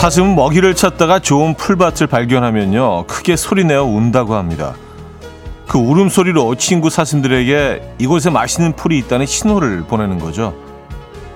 사슴은 0.00 0.34
먹이를 0.34 0.74
찾다가 0.74 1.18
좋은 1.18 1.52
풀밭을 1.52 2.06
발견하면요. 2.06 3.04
크게 3.06 3.36
소리내어 3.36 3.84
운다고 3.84 4.34
합니다. 4.34 4.74
그 5.68 5.76
울음소리로 5.76 6.54
친구 6.54 6.88
사슴들에게 6.88 7.96
이곳에 7.98 8.30
맛있는 8.30 8.72
풀이 8.76 8.96
있다는 8.96 9.26
신호를 9.26 9.82
보내는 9.82 10.18
거죠. 10.18 10.54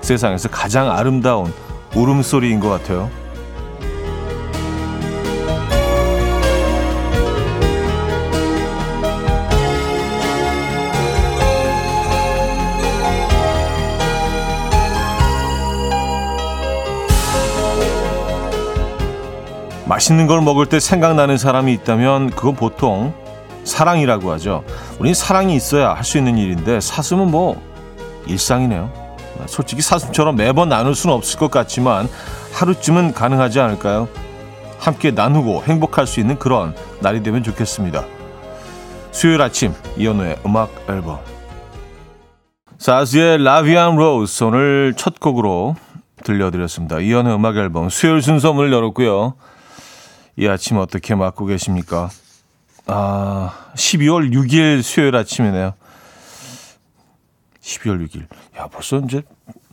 세상에서 0.01 0.49
가장 0.49 0.89
아름다운 0.89 1.53
울음소리인 1.93 2.59
것 2.59 2.69
같아요. 2.69 3.11
맛있는 19.95 20.27
걸 20.27 20.41
먹을 20.41 20.65
때 20.65 20.81
생각나는 20.81 21.37
사람이 21.37 21.71
있다면 21.71 22.31
그건 22.31 22.55
보통 22.55 23.13
사랑이라고 23.63 24.29
하죠. 24.33 24.65
우린 24.99 25.13
사랑이 25.13 25.55
있어야 25.55 25.93
할 25.93 26.03
수 26.03 26.17
있는 26.17 26.37
일인데 26.37 26.81
사슴은 26.81 27.31
뭐 27.31 27.61
일상이네요. 28.27 28.91
솔직히 29.47 29.81
사슴처럼 29.81 30.35
매번 30.35 30.67
나눌 30.67 30.95
수는 30.95 31.15
없을 31.15 31.39
것 31.39 31.49
같지만 31.49 32.09
하루쯤은 32.53 33.13
가능하지 33.13 33.61
않을까요? 33.61 34.09
함께 34.79 35.11
나누고 35.11 35.63
행복할 35.63 36.07
수 36.07 36.19
있는 36.19 36.37
그런 36.37 36.75
날이 36.99 37.23
되면 37.23 37.41
좋겠습니다. 37.41 38.03
수요일 39.11 39.41
아침 39.41 39.73
이현우의 39.95 40.39
음악 40.45 40.71
앨범 40.89 41.19
사즈의 42.77 43.41
라비안 43.41 43.95
로즈 43.95 44.43
오늘 44.43 44.93
첫 44.97 45.21
곡으로 45.21 45.77
들려드렸습니다. 46.25 46.99
이현우의 46.99 47.35
음악 47.35 47.55
앨범 47.55 47.87
수요일 47.87 48.21
순서 48.21 48.51
문을 48.51 48.73
열었고요. 48.73 49.35
이 50.37 50.47
아침 50.47 50.77
어떻게 50.77 51.15
맞고 51.15 51.45
계십니까? 51.45 52.09
아, 52.87 53.69
12월 53.75 54.31
6일 54.33 54.81
수요일 54.81 55.15
아침이네요. 55.15 55.73
12월 57.61 58.07
6일. 58.07 58.27
야, 58.59 58.67
벌써 58.67 58.99
이제, 58.99 59.23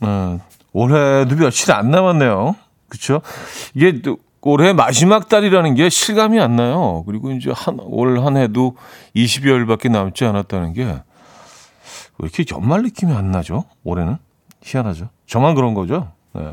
어, 0.01 0.39
올해도 0.71 1.35
며칠 1.35 1.71
안 1.73 1.91
남았네요. 1.91 2.55
그쵸? 2.87 3.21
이게 3.73 4.01
올해 4.41 4.73
마지막 4.73 5.29
달이라는 5.29 5.75
게 5.75 5.89
실감이 5.89 6.39
안 6.39 6.55
나요. 6.55 7.03
그리고 7.05 7.31
이제 7.31 7.51
한, 7.53 7.77
올 7.79 8.19
한 8.19 8.37
해도 8.37 8.75
20여일밖에 9.15 9.89
남지 9.91 10.25
않았다는 10.25 10.73
게, 10.73 10.83
왜 10.85 11.01
이렇게 12.19 12.45
연말 12.51 12.81
느낌이 12.83 13.13
안 13.13 13.31
나죠? 13.31 13.65
올해는? 13.83 14.17
희한하죠. 14.61 15.09
저만 15.27 15.55
그런 15.55 15.73
거죠? 15.73 16.11
네. 16.33 16.51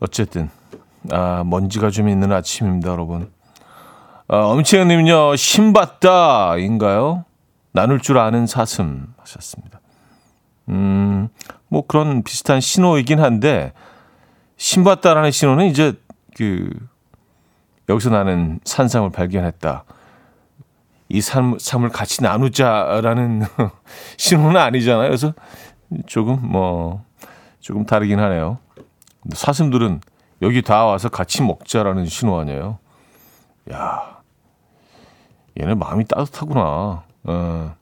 어쨌든, 0.00 0.50
아, 1.10 1.42
먼지가 1.44 1.90
좀 1.90 2.08
있는 2.08 2.32
아침입니다, 2.32 2.90
여러분. 2.90 3.30
아, 4.28 4.36
엄채연님은요, 4.36 5.36
신받다인가요? 5.36 7.24
나눌 7.72 8.00
줄 8.00 8.18
아는 8.18 8.46
사슴 8.46 9.12
하셨습니다. 9.18 9.80
음, 10.68 11.28
뭐 11.68 11.86
그런 11.86 12.22
비슷한 12.22 12.60
신호이긴 12.60 13.20
한데, 13.20 13.72
신받다라는 14.56 15.30
신호는 15.30 15.66
이제 15.66 15.92
그, 16.36 16.70
여기서 17.88 18.10
나는 18.10 18.60
산삼을 18.64 19.10
발견했다. 19.10 19.84
이 21.10 21.20
삶, 21.20 21.58
삶을 21.58 21.90
같이 21.90 22.22
나누자라는 22.22 23.42
신호는 24.16 24.58
아니잖아요. 24.58 25.08
그래서 25.08 25.34
조금 26.06 26.38
뭐, 26.40 27.04
조금 27.60 27.84
다르긴 27.84 28.20
하네요. 28.20 28.58
사슴들은 29.34 30.00
여기 30.42 30.62
다 30.62 30.84
와서 30.84 31.08
같이 31.08 31.42
먹자라는 31.42 32.06
신호 32.06 32.38
아니에요. 32.38 32.78
야, 33.72 34.20
얘네 35.60 35.74
마음이 35.74 36.04
따뜻하구나. 36.06 37.04
어. 37.24 37.74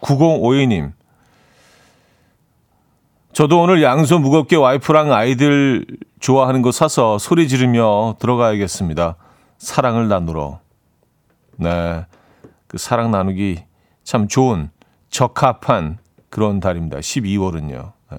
9052님. 0.00 0.92
저도 3.32 3.62
오늘 3.62 3.82
양손 3.82 4.22
무겁게 4.22 4.56
와이프랑 4.56 5.12
아이들 5.12 5.86
좋아하는 6.18 6.62
거 6.62 6.72
사서 6.72 7.18
소리 7.18 7.46
지르며 7.48 8.16
들어가야겠습니다. 8.18 9.16
사랑을 9.58 10.08
나누러. 10.08 10.60
네. 11.56 12.04
그 12.66 12.78
사랑 12.78 13.10
나누기 13.10 13.64
참 14.02 14.28
좋은, 14.28 14.70
적합한 15.10 15.98
그런 16.30 16.60
달입니다. 16.60 16.98
12월은요. 16.98 17.92
네. 18.10 18.18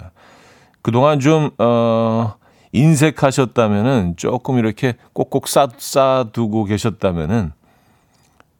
그동안 0.82 1.20
좀, 1.20 1.50
어, 1.58 2.34
인색하셨다면은 2.72 4.14
조금 4.16 4.58
이렇게 4.58 4.94
꼭꼭 5.12 5.48
싸, 5.48 5.68
싸두고 5.76 6.64
계셨다면은 6.64 7.52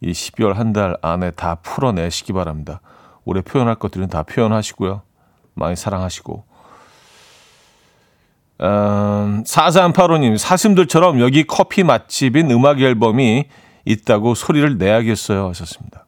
이 0.00 0.12
12월 0.12 0.54
한 0.54 0.72
달 0.72 0.96
안에 1.02 1.30
다 1.32 1.56
풀어내시기 1.56 2.32
바랍니다. 2.32 2.80
올해 3.24 3.42
표현할 3.42 3.74
것들은 3.76 4.08
다 4.08 4.22
표현하시고요. 4.22 5.02
많이 5.54 5.76
사랑하시고. 5.76 6.44
음, 8.62 9.42
4385님, 9.44 10.36
사슴들처럼 10.36 11.20
여기 11.20 11.44
커피 11.44 11.82
맛집인 11.82 12.50
음악 12.50 12.80
앨범이 12.80 13.44
있다고 13.84 14.34
소리를 14.34 14.76
내야겠어요. 14.78 15.48
하셨습니다. 15.48 16.06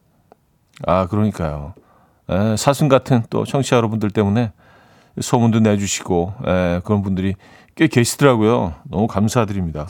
아, 0.85 1.07
그러니까요. 1.07 1.73
에, 2.29 2.55
사슴 2.57 2.89
같은 2.89 3.23
또 3.29 3.45
청취자 3.45 3.75
여러분들 3.77 4.11
때문에 4.11 4.51
소문도 5.19 5.59
내주시고, 5.61 6.33
에, 6.45 6.81
그런 6.83 7.01
분들이 7.01 7.35
꽤 7.75 7.87
계시더라고요. 7.87 8.75
너무 8.83 9.07
감사드립니다. 9.07 9.87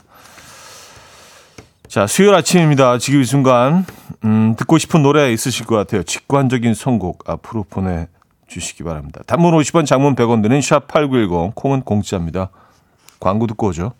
자, 1.87 2.07
수요일 2.07 2.33
아침입니다. 2.33 2.97
지금 2.97 3.21
이 3.21 3.25
순간, 3.25 3.85
음, 4.23 4.55
듣고 4.57 4.77
싶은 4.77 5.03
노래 5.03 5.31
있으실 5.31 5.65
것 5.65 5.75
같아요. 5.75 6.03
직관적인 6.03 6.73
선곡 6.73 7.29
앞으로 7.29 7.65
보내 7.69 8.07
주시기 8.47 8.83
바랍니다. 8.83 9.21
단문 9.27 9.53
50원, 9.53 9.85
장문 9.85 10.15
100원 10.15 10.41
드는 10.41 10.59
샵8910, 10.59 11.53
콩은 11.55 11.81
공짜입니다. 11.81 12.49
광고 13.19 13.47
듣고 13.47 13.67
오죠. 13.67 13.93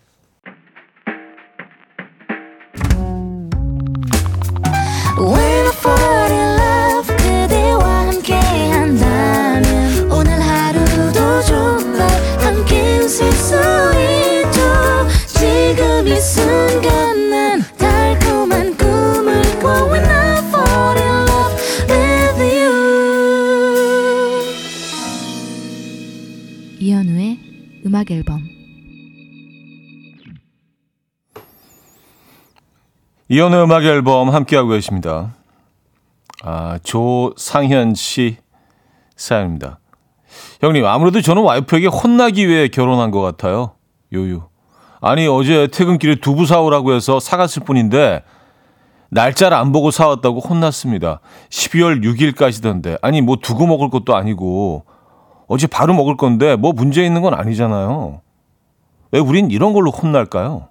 음악 28.04 28.10
앨범 28.10 28.42
이연의 33.28 33.62
음악 33.64 33.84
앨범 33.84 34.28
함께하고 34.28 34.68
계십니다. 34.70 35.34
아, 36.42 36.78
조상현 36.82 37.94
씨 37.94 38.36
사연입니다. 39.16 39.78
형님, 40.60 40.84
아무래도 40.84 41.22
저는 41.22 41.42
와이프에게 41.42 41.86
혼나기 41.86 42.46
위해 42.48 42.68
결혼한 42.68 43.10
것 43.10 43.22
같아요. 43.22 43.72
요유. 44.12 44.42
아니, 45.00 45.26
어제 45.26 45.68
퇴근길에 45.68 46.16
두부 46.16 46.44
사오라고 46.44 46.92
해서 46.92 47.18
사갔을 47.20 47.64
뿐인데, 47.64 48.22
날짜를 49.10 49.56
안 49.56 49.72
보고 49.72 49.90
사왔다고 49.90 50.40
혼났습니다. 50.40 51.20
12월 51.48 52.02
6일까지던데. 52.04 52.98
아니, 53.00 53.22
뭐 53.22 53.36
두고 53.40 53.66
먹을 53.66 53.88
것도 53.88 54.14
아니고, 54.14 54.84
어제 55.46 55.66
바로 55.66 55.94
먹을 55.94 56.16
건데 56.16 56.56
뭐 56.56 56.72
문제 56.72 57.04
있는 57.04 57.22
건 57.22 57.34
아니잖아요. 57.34 58.20
왜 59.12 59.20
우린 59.20 59.50
이런 59.50 59.72
걸로 59.72 59.90
혼날까요? 59.90 60.68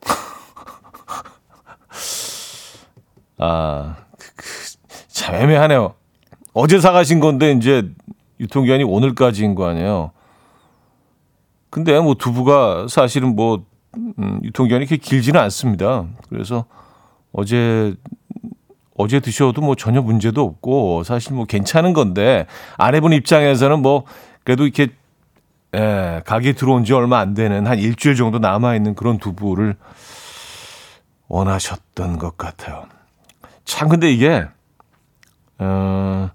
아, 3.38 3.96
그, 4.18 4.32
그, 4.36 4.44
참 5.08 5.34
애매하네요. 5.34 5.94
어제 6.52 6.80
사가신 6.80 7.20
건데 7.20 7.52
이제 7.52 7.88
유통기한이 8.40 8.84
오늘까지인 8.84 9.54
거 9.54 9.68
아니에요. 9.68 10.12
근데 11.70 11.98
뭐 12.00 12.14
두부가 12.14 12.86
사실은 12.88 13.36
뭐 13.36 13.64
음, 13.96 14.40
유통기한이 14.42 14.86
그렇게 14.86 15.02
길지는 15.02 15.40
않습니다. 15.40 16.06
그래서 16.28 16.64
어제 17.32 17.94
어제 18.98 19.20
드셔도 19.20 19.60
뭐 19.60 19.74
전혀 19.74 20.00
문제도 20.00 20.42
없고 20.42 21.04
사실 21.04 21.34
뭐 21.34 21.44
괜찮은 21.44 21.92
건데 21.92 22.46
아내분 22.78 23.12
입장에서는 23.12 23.80
뭐 23.80 24.04
그래도 24.44 24.64
이렇게 24.64 24.88
예, 25.74 26.22
가게 26.24 26.52
들어온 26.52 26.84
지 26.84 26.94
얼마 26.94 27.18
안 27.18 27.34
되는 27.34 27.66
한 27.66 27.78
일주일 27.78 28.14
정도 28.16 28.38
남아 28.38 28.76
있는 28.76 28.94
그런 28.94 29.18
두부를 29.18 29.76
원하셨던 31.28 32.18
것 32.18 32.38
같아요. 32.38 32.86
참 33.64 33.88
근데 33.88 34.10
이게 34.12 34.46
어 35.58 36.30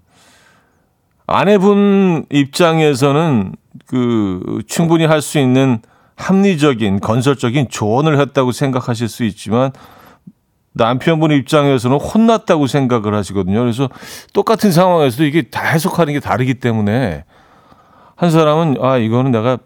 아내분 1.26 2.26
입장에서는 2.30 3.54
그 3.86 4.62
충분히 4.68 5.06
할 5.06 5.22
수 5.22 5.38
있는 5.38 5.80
합리적인 6.14 7.00
건설적인 7.00 7.68
조언을 7.70 8.20
했다고 8.20 8.52
생각하실 8.52 9.08
수 9.08 9.24
있지만 9.24 9.72
남편분 10.74 11.32
입장에서는 11.32 11.98
혼났다고 11.98 12.66
생각을 12.66 13.14
하시거든요. 13.14 13.60
그래서 13.60 13.88
똑같은 14.32 14.72
상황에서도 14.72 15.24
이게 15.24 15.42
다 15.42 15.62
해석하는 15.62 16.14
게 16.14 16.20
다르기 16.20 16.54
때문에 16.54 17.24
한 18.16 18.30
사람은 18.30 18.76
아 18.80 18.96
이거는 18.96 19.32
내가 19.32 19.58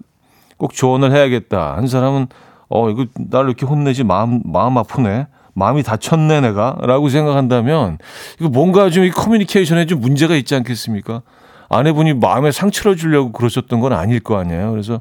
꼭 0.56 0.72
조언을 0.72 1.12
해야겠다. 1.12 1.76
한 1.76 1.86
사람은 1.86 2.26
어 2.68 2.90
이거 2.90 3.06
나를 3.14 3.48
이렇게 3.50 3.66
혼내지 3.66 4.02
마음 4.04 4.40
마음 4.44 4.78
아프네. 4.78 5.26
마음이 5.54 5.82
다쳤네 5.82 6.40
내가라고 6.42 7.08
생각한다면 7.08 7.96
이거 8.38 8.48
뭔가 8.50 8.90
좀 8.90 9.04
이 9.04 9.10
커뮤니케이션에 9.10 9.86
좀 9.86 10.00
문제가 10.00 10.34
있지 10.36 10.54
않겠습니까? 10.54 11.22
아내분이 11.70 12.14
마음에 12.14 12.52
상처를 12.52 12.96
주려고 12.96 13.32
그러셨던 13.32 13.80
건 13.80 13.92
아닐 13.94 14.20
거 14.20 14.36
아니에요. 14.38 14.70
그래서 14.70 15.00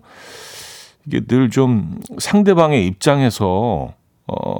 이게 1.07 1.21
늘 1.27 1.49
좀 1.49 1.99
상대방의 2.19 2.87
입장에서 2.87 3.93
어 4.27 4.55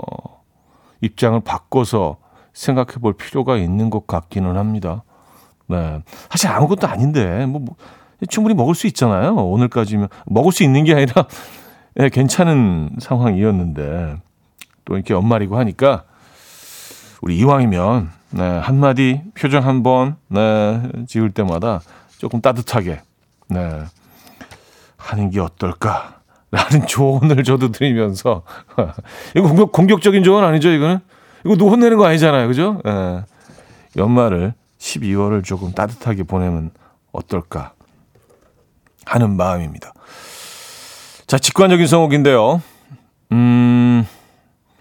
입장을 1.06 1.40
바꿔서 1.42 2.18
생각해 2.54 2.96
볼 3.02 3.14
필요가 3.14 3.58
있는 3.58 3.90
것 3.90 4.08
같기는 4.08 4.58
합니다. 4.58 5.04
네. 5.68 6.02
사실 6.30 6.50
아무것도 6.50 6.88
아닌데 6.88 7.46
뭐, 7.46 7.60
뭐 7.62 7.76
충분히 8.30 8.56
먹을 8.56 8.76
수 8.76 8.88
있잖아요. 8.88 9.36
오늘까지면 9.36 10.08
먹을 10.28 10.52
수 10.52 10.64
있는 10.64 10.84
게 10.84 10.94
아니라 10.94 11.26
네, 11.96 12.10
괜찮은 12.10 12.92
상황이었는데 13.00 14.18
또 14.86 14.96
이렇게 14.96 15.14
연말이고 15.14 15.58
하니까 15.58 16.04
우리 17.22 17.38
이왕이면 17.38 18.10
네, 18.32 18.42
한마디 18.60 19.22
표정 19.34 19.66
한 19.66 19.84
번 19.84 20.18
네, 20.28 20.82
지을 21.08 21.32
때마다 21.32 21.82
조금 22.18 22.42
따뜻하게 22.42 23.02
네, 23.50 23.84
하는 24.98 25.30
게 25.30 25.40
어떨까 25.40 26.15
라는 26.56 26.88
조언을 26.88 27.44
저도 27.44 27.72
드리면서. 27.72 28.44
이거 29.36 29.48
공격, 29.48 29.72
공격적인 29.74 30.24
조언 30.24 30.46
아니죠 30.46 30.70
이거는? 30.70 31.00
이거 31.44 31.56
누구 31.58 31.72
혼내는 31.72 31.98
거 31.98 32.06
아니잖아요 32.06 32.48
그죠? 32.48 32.82
네, 32.86 33.22
연말을 33.98 34.54
12월을 34.80 35.44
조금 35.44 35.74
따뜻하게 35.74 36.24
보내면 36.24 36.72
어떨까 37.12 37.74
하는 39.06 39.36
마음입니다. 39.36 39.94
자 41.28 41.38
직관적인 41.38 41.88
성곡인데요. 41.88 42.62
음 43.32 44.06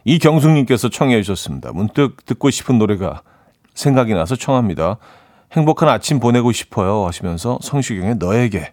이경숙님께서 0.05 0.91
청해 0.91 1.23
주셨습니다. 1.23 1.73
문득 1.73 2.25
듣고 2.25 2.51
싶은 2.51 2.79
노래가 2.79 3.23
생각이 3.75 4.15
나서 4.15 4.37
청합니다. 4.37 4.99
행복한 5.53 5.89
아침 5.89 6.21
보내고 6.21 6.53
싶어요 6.53 7.07
하시면서 7.07 7.59
성시경의 7.63 8.17
너에게 8.17 8.73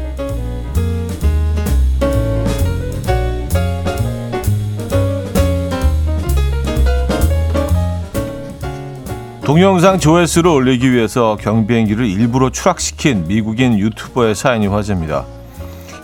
동영상 9.51 9.99
조회수를 9.99 10.49
올리기 10.49 10.93
위해서 10.93 11.35
경비행기를 11.35 12.05
일부러 12.05 12.49
추락시킨 12.49 13.27
미국인 13.27 13.77
유튜버의 13.77 14.33
사연이 14.33 14.65
화제입니다. 14.65 15.25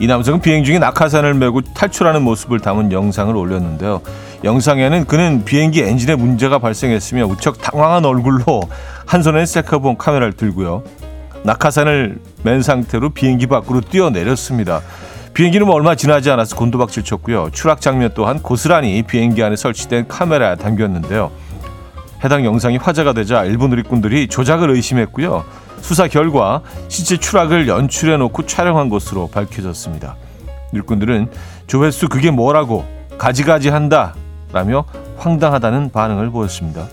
이 0.01 0.07
남성은 0.07 0.41
비행 0.41 0.65
중에 0.65 0.79
낙하산을 0.79 1.33
메고 1.33 1.61
탈출하는 1.61 2.23
모습을 2.23 2.59
담은 2.59 2.91
영상을 2.91 3.33
올렸는데요. 3.33 4.01
영상에는 4.43 5.05
그는 5.05 5.45
비행기 5.45 5.81
엔진에 5.81 6.15
문제가 6.15 6.59
발생했으며 6.59 7.27
무척 7.27 7.61
당황한 7.61 8.03
얼굴로 8.03 8.63
한 9.05 9.23
손에 9.23 9.45
셀카봉 9.45 9.95
카메라를 9.95 10.33
들고요. 10.33 10.83
낙하산을 11.43 12.19
맨 12.43 12.61
상태로 12.61 13.11
비행기 13.11 13.47
밖으로 13.47 13.79
뛰어내렸습니다. 13.79 14.81
비행기는 15.33 15.65
뭐 15.65 15.73
얼마 15.77 15.95
지나지 15.95 16.29
않아서 16.31 16.57
곤두박질 16.57 17.05
쳤고요. 17.05 17.51
추락 17.53 17.79
장면 17.79 18.11
또한 18.13 18.41
고스란히 18.41 19.03
비행기 19.03 19.41
안에 19.41 19.55
설치된 19.55 20.09
카메라에 20.09 20.57
담겼는데요. 20.57 21.31
해당 22.23 22.45
영상이 22.45 22.77
화제가 22.77 23.13
되자 23.13 23.43
일본 23.43 23.69
누리꾼들이 23.69 24.27
조작을 24.27 24.69
의심했고요. 24.71 25.45
수사 25.81 26.07
결과 26.07 26.61
실제 26.87 27.17
추락을 27.17 27.67
연출해 27.67 28.17
놓고 28.17 28.45
촬영한 28.45 28.89
것으로 28.89 29.27
밝혀졌습니다. 29.27 30.15
일꾼들은 30.73 31.29
조회수 31.67 32.09
그게 32.09 32.31
뭐라고 32.31 32.85
가지가지 33.17 33.69
한다 33.69 34.15
라며 34.51 34.85
황당하다는 35.17 35.91
반응을 35.91 36.31
보였습니다. 36.31 36.87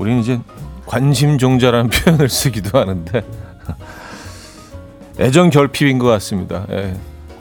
우리는 0.00 0.20
이제 0.20 0.40
관심종자라는 0.86 1.90
표현을 1.92 2.28
쓰기도 2.30 2.78
하는데 2.78 3.22
애정 5.20 5.50
결핍인 5.50 5.98
것 5.98 6.06
같습니다. 6.06 6.64
예, 6.70 6.94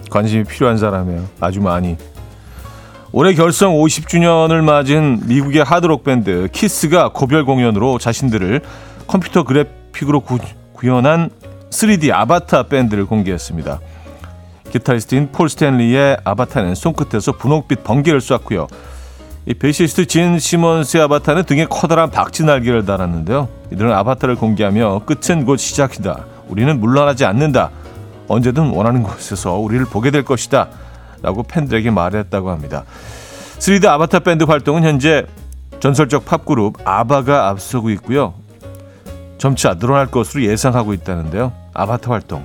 관심이 0.09 0.43
필요한 0.43 0.77
사람이에요. 0.77 1.23
아주 1.39 1.61
많이. 1.61 1.95
올해 3.11 3.33
결성 3.33 3.73
50주년을 3.73 4.61
맞은 4.61 5.21
미국의 5.27 5.63
하드록 5.63 6.03
밴드 6.03 6.47
키스가 6.51 7.09
고별 7.09 7.45
공연으로 7.45 7.97
자신들을 7.97 8.61
컴퓨터 9.07 9.43
그래픽으로 9.43 10.19
구현한 10.19 11.29
3D 11.71 12.11
아바타 12.11 12.63
밴드를 12.63 13.05
공개했습니다. 13.05 13.79
기타리스트인 14.71 15.31
폴 15.31 15.49
스탠리의 15.49 16.17
아바타는 16.23 16.75
손끝에서 16.75 17.31
분홍빛 17.31 17.83
번개를 17.83 18.21
쐈고요. 18.21 18.67
이 19.47 19.53
베이시스트 19.55 20.05
진 20.05 20.37
시몬스의 20.37 21.03
아바타는 21.05 21.45
등에 21.45 21.65
커다란 21.65 22.11
박쥐 22.11 22.43
날개를 22.43 22.85
달았는데요. 22.85 23.47
이들은 23.71 23.91
아바타를 23.91 24.35
공개하며 24.35 25.05
끝은 25.05 25.45
곧 25.45 25.57
시작이다. 25.57 26.25
우리는 26.49 26.79
물러나지 26.79 27.25
않는다. 27.25 27.71
언제든 28.27 28.71
원하는 28.71 29.03
곳에서 29.03 29.55
우리를 29.55 29.85
보게 29.85 30.11
될 30.11 30.23
것이다. 30.23 30.69
라고 31.21 31.43
팬들에게 31.43 31.89
말했다고 31.91 32.49
합니다. 32.49 32.83
3D 33.59 33.85
아바타 33.87 34.19
밴드 34.19 34.43
활동은 34.43 34.83
현재 34.83 35.25
전설적 35.79 36.25
팝그룹 36.25 36.77
아바가 36.85 37.49
앞서고 37.49 37.89
있고요. 37.91 38.33
점차 39.37 39.75
늘어날 39.75 40.07
것으로 40.07 40.43
예상하고 40.43 40.93
있다는데요. 40.93 41.53
아바타 41.73 42.11
활동. 42.11 42.43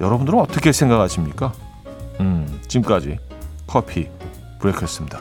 여러분들은 0.00 0.38
어떻게 0.38 0.72
생각하십니까? 0.72 1.52
음, 2.20 2.60
지금까지 2.68 3.18
커피 3.66 4.08
브레이크였습니다. 4.60 5.20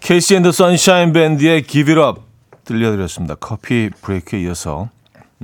케이시 0.00 0.36
앤더 0.36 0.52
선샤인 0.52 1.12
밴드의 1.12 1.62
Give 1.66 1.94
It 1.94 2.06
Up 2.06 2.20
들려드렸습니다. 2.64 3.36
커피 3.36 3.90
브레이크에 4.02 4.40
이어서 4.42 4.88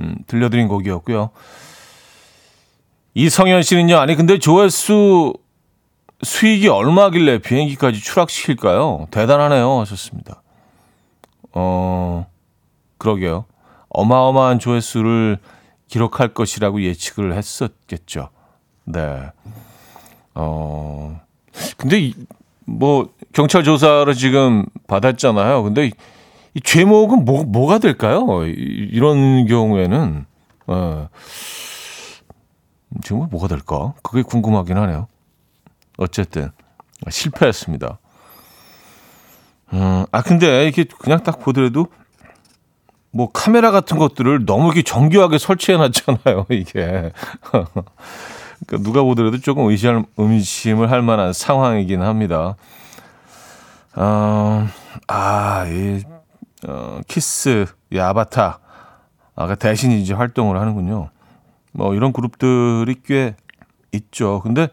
음, 0.01 0.15
들려드린 0.27 0.67
곡이었고요. 0.67 1.29
이성현 3.13 3.61
씨는요. 3.63 3.97
아니 3.97 4.15
근데 4.15 4.39
조회수 4.39 5.33
수익이 6.23 6.67
얼마길래 6.67 7.39
비행기까지 7.39 7.99
추락시킬까요? 7.99 9.07
대단하네요 9.11 9.79
하셨습니다. 9.79 10.41
어 11.53 12.25
그러게요. 12.97 13.45
어마어마한 13.89 14.59
조회수를 14.59 15.37
기록할 15.87 16.29
것이라고 16.33 16.81
예측을 16.83 17.33
했었겠죠. 17.33 18.29
네. 18.85 19.31
어 20.35 21.19
근데 21.75 21.99
이, 21.99 22.13
뭐 22.65 23.09
경찰 23.33 23.63
조사를 23.63 24.13
지금 24.13 24.65
받았잖아요. 24.87 25.63
근데 25.63 25.91
이, 26.53 26.57
이 26.59 26.61
죄목은 26.61 27.25
뭐 27.25 27.43
뭐가 27.43 27.77
될까요? 27.77 28.45
이, 28.45 28.51
이런 28.91 29.45
경우에는 29.45 30.25
어, 30.67 31.09
지금 33.03 33.27
뭐가 33.29 33.47
될까? 33.47 33.93
그게 34.03 34.21
궁금하긴 34.21 34.77
하네요. 34.77 35.07
어쨌든 35.97 36.51
실패했습니다. 37.09 37.99
음, 39.73 40.05
아 40.11 40.21
근데 40.21 40.67
이게 40.67 40.83
그냥 40.99 41.23
딱 41.23 41.39
보더라도 41.39 41.87
뭐 43.11 43.29
카메라 43.31 43.71
같은 43.71 43.97
것들을 43.97 44.45
너무 44.45 44.65
이렇게 44.67 44.81
정교하게 44.83 45.37
설치해 45.37 45.77
놨잖아요. 45.77 46.45
이게 46.51 47.11
그러니까 48.65 48.77
누가 48.83 49.03
보더라도 49.03 49.39
조금 49.39 49.65
의심, 49.65 50.05
의심을 50.17 50.91
할 50.91 51.01
만한 51.01 51.33
상황이긴 51.33 52.01
합니다. 52.01 52.55
어, 53.95 54.67
아, 55.07 55.65
이, 55.67 56.01
어, 56.67 56.99
키스, 57.07 57.65
이 57.91 57.99
아바타, 57.99 58.59
아가 59.35 59.55
대신 59.55 59.91
이제 59.91 60.13
활동을 60.13 60.59
하는군요. 60.59 61.09
뭐 61.73 61.95
이런 61.95 62.13
그룹들이 62.13 62.95
꽤 63.05 63.35
있죠. 63.93 64.41
근데 64.43 64.67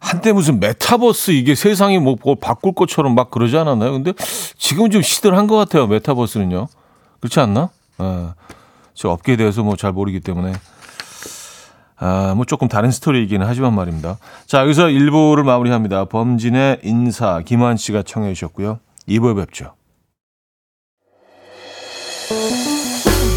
한때 0.00 0.32
무슨 0.32 0.58
메타버스 0.60 1.30
이게 1.32 1.54
세상이 1.54 1.98
뭐, 1.98 2.16
뭐 2.22 2.34
바꿀 2.34 2.74
것처럼 2.74 3.14
막 3.14 3.30
그러지 3.30 3.56
않았나요? 3.56 3.92
근데 3.92 4.12
지금 4.56 4.90
좀 4.90 5.02
시들한 5.02 5.46
것 5.46 5.56
같아요. 5.56 5.86
메타버스는요. 5.86 6.66
그렇지 7.20 7.40
않나? 7.40 7.70
예. 8.00 8.28
저 8.94 9.10
업계에 9.10 9.36
대해서 9.36 9.62
뭐 9.62 9.76
잘 9.76 9.92
모르기 9.92 10.20
때문에. 10.20 10.52
아, 11.98 12.32
뭐 12.34 12.44
조금 12.44 12.66
다른 12.66 12.90
스토리이기는 12.90 13.46
하지만 13.46 13.74
말입니다. 13.74 14.18
자, 14.46 14.60
여기서 14.62 14.86
1부를 14.86 15.44
마무리합니다. 15.44 16.06
범진의 16.06 16.80
인사, 16.82 17.40
김한 17.40 17.76
씨가 17.76 18.02
청해 18.02 18.34
주셨고요. 18.34 18.80
2부에 19.08 19.36
뵙죠. 19.36 19.74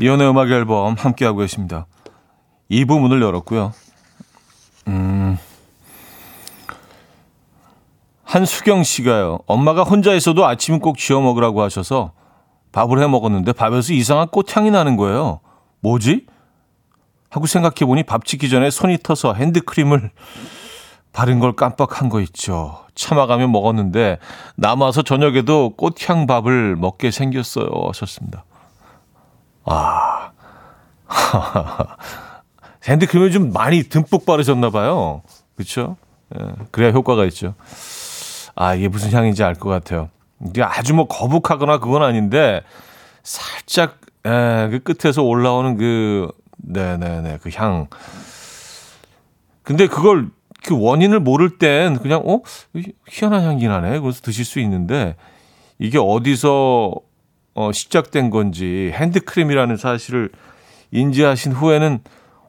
이연의 0.00 0.30
음악 0.30 0.50
앨범 0.50 0.94
함께하고 0.94 1.38
계십니다. 1.40 1.86
이 2.70 2.86
부문을 2.86 3.20
열었고요. 3.20 3.72
음, 4.88 5.36
한수경 8.24 8.82
씨가요. 8.82 9.40
엄마가 9.46 9.82
혼자 9.82 10.14
있어도 10.14 10.46
아침 10.46 10.78
꼭 10.78 10.96
지어 10.96 11.20
먹으라고 11.20 11.60
하셔서 11.60 12.12
밥을 12.72 13.02
해 13.02 13.06
먹었는데 13.08 13.52
밥에서 13.52 13.92
이상한 13.92 14.28
꽃향이 14.28 14.70
나는 14.70 14.96
거예요. 14.96 15.40
뭐지? 15.80 16.26
하고 17.28 17.46
생각해 17.46 17.84
보니 17.86 18.04
밥 18.04 18.24
짓기 18.24 18.48
전에 18.48 18.70
손이 18.70 18.98
터서 19.02 19.34
핸드크림을 19.34 20.12
바른 21.12 21.40
걸 21.40 21.52
깜빡한 21.52 22.08
거 22.08 22.20
있죠. 22.22 22.86
참아가며 22.94 23.48
먹었는데 23.48 24.18
남아서 24.56 25.02
저녁에도 25.02 25.74
꽃향 25.76 26.26
밥을 26.26 26.76
먹게 26.76 27.10
생겼어요. 27.10 27.68
하셨습니다. 27.88 28.44
아. 29.72 30.32
핸드크림을 32.84 33.30
좀 33.30 33.52
많이 33.52 33.82
듬뿍 33.84 34.24
바르셨나 34.26 34.70
봐요. 34.70 35.22
그렇죠? 35.56 35.96
예, 36.38 36.44
그래야 36.70 36.90
효과가 36.92 37.24
있죠. 37.26 37.54
아, 38.54 38.74
이게 38.74 38.88
무슨 38.88 39.12
향인지 39.12 39.42
알 39.44 39.54
것 39.54 39.68
같아요. 39.68 40.08
이게 40.46 40.62
아주 40.62 40.94
뭐 40.94 41.06
거북하거나 41.06 41.78
그건 41.78 42.02
아닌데 42.02 42.62
살짝 43.22 43.98
예, 44.26 44.68
그 44.70 44.80
끝에서 44.80 45.22
올라오는 45.22 45.76
그 45.76 46.30
네네네 46.56 47.38
그 47.42 47.50
향. 47.54 47.86
근데 49.62 49.86
그걸 49.86 50.28
그 50.64 50.78
원인을 50.78 51.20
모를 51.20 51.58
땐 51.58 51.98
그냥 51.98 52.22
어 52.26 52.40
희한한 53.08 53.44
향기 53.44 53.66
나네. 53.68 54.00
그래서 54.00 54.20
드실 54.22 54.44
수 54.44 54.58
있는데 54.60 55.16
이게 55.78 55.98
어디서 55.98 56.94
어, 57.60 57.72
시작된 57.72 58.30
건지 58.30 58.90
핸드크림이라는 58.94 59.76
사실을 59.76 60.30
인지하신 60.92 61.52
후에는 61.52 61.98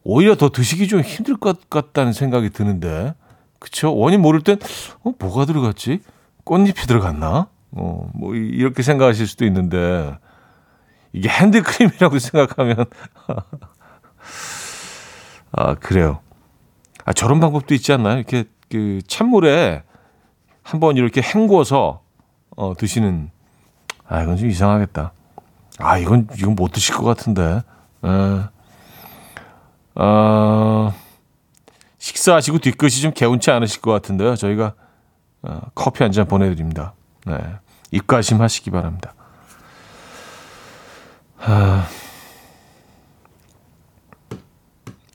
오히려 0.04 0.36
더 0.36 0.50
드시기 0.50 0.88
좀 0.88 1.02
힘들 1.02 1.36
것 1.36 1.70
같다는 1.70 2.14
생각이 2.14 2.50
드는데, 2.50 3.14
그쵸? 3.60 3.96
원인 3.96 4.22
모를 4.22 4.42
땐, 4.42 4.58
어, 5.04 5.12
뭐가 5.20 5.46
들어갔지? 5.46 6.00
꽃잎이 6.46 6.88
들어갔나? 6.88 7.50
어, 7.72 8.10
뭐, 8.14 8.36
이렇게 8.36 8.84
생각하실 8.84 9.28
수도 9.28 9.46
있는데, 9.46 10.18
이게 11.14 11.28
핸드크림이라고 11.28 12.18
생각하면, 12.18 12.86
아, 15.52 15.76
그래요. 15.76 16.20
아, 17.04 17.12
저런 17.12 17.42
방법도 17.42 17.76
있지 17.76 17.92
않나요? 17.92 18.18
이렇게, 18.18 18.46
그, 18.72 19.02
찬물에 19.08 19.84
한번 20.64 20.96
이렇게 20.96 21.22
헹궈서, 21.22 22.02
어, 22.56 22.74
드시는, 22.78 23.30
아, 24.12 24.22
이건 24.24 24.36
좀 24.36 24.50
이상하겠다. 24.50 25.14
아, 25.80 25.98
이건, 25.98 26.28
이건 26.38 26.56
못 26.56 26.74
드실 26.74 26.94
것 26.96 27.06
같은데. 27.06 27.62
에. 28.04 28.10
예. 28.10 28.44
어, 29.96 30.94
식사하시고 31.98 32.58
뒤끝이 32.60 32.92
좀 33.02 33.14
개운치 33.14 33.52
않으실 33.52 33.80
것 33.82 33.92
같은데요. 33.92 34.36
저희가 34.36 34.74
어, 35.44 35.62
커피 35.74 36.04
한 36.04 36.12
잔 36.12 36.28
보내드립니다. 36.28 36.94
네. 37.26 37.38
입가심 37.92 38.42
하시기 38.42 38.70
바랍니다. 38.70 39.14
하... 41.38 41.84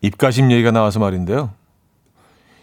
입가심 0.00 0.50
얘기가 0.52 0.70
나와서 0.70 1.00
말인데요. 1.00 1.50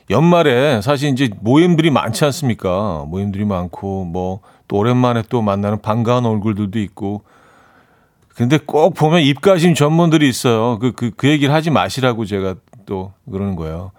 연말에 0.10 0.82
사실 0.82 1.10
이제 1.12 1.30
모임들이 1.42 1.92
많지 1.92 2.26
않습니까? 2.26 3.06
모임들이 3.08 3.46
많고 3.46 4.06
뭐 4.06 4.42
또 4.68 4.78
오랜만에 4.78 5.24
또 5.30 5.42
만나는 5.42 5.82
반가운 5.82 6.26
얼굴들도 6.26 6.80
있고 6.80 7.24
근데 8.36 8.58
꼭 8.58 8.96
보면 8.96 9.22
입가심 9.22 9.76
전문들이 9.76 10.28
있어요. 10.28 10.80
그, 10.80 10.92
그, 10.92 11.12
그 11.16 11.28
얘기를 11.28 11.54
하지 11.54 11.70
마시라고 11.70 12.26
제가 12.26 12.56
또 12.86 13.14
그러는 13.32 13.56
거예요. 13.56 13.92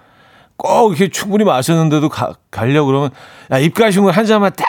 꼭 0.56 0.90
이렇게 0.90 1.08
충분히 1.08 1.44
마셨는데도 1.44 2.08
가, 2.08 2.34
가려고 2.50 2.86
그러면, 2.86 3.10
야, 3.50 3.58
입가심을 3.58 4.12
한 4.12 4.24
잔만 4.24 4.52
딱, 4.56 4.66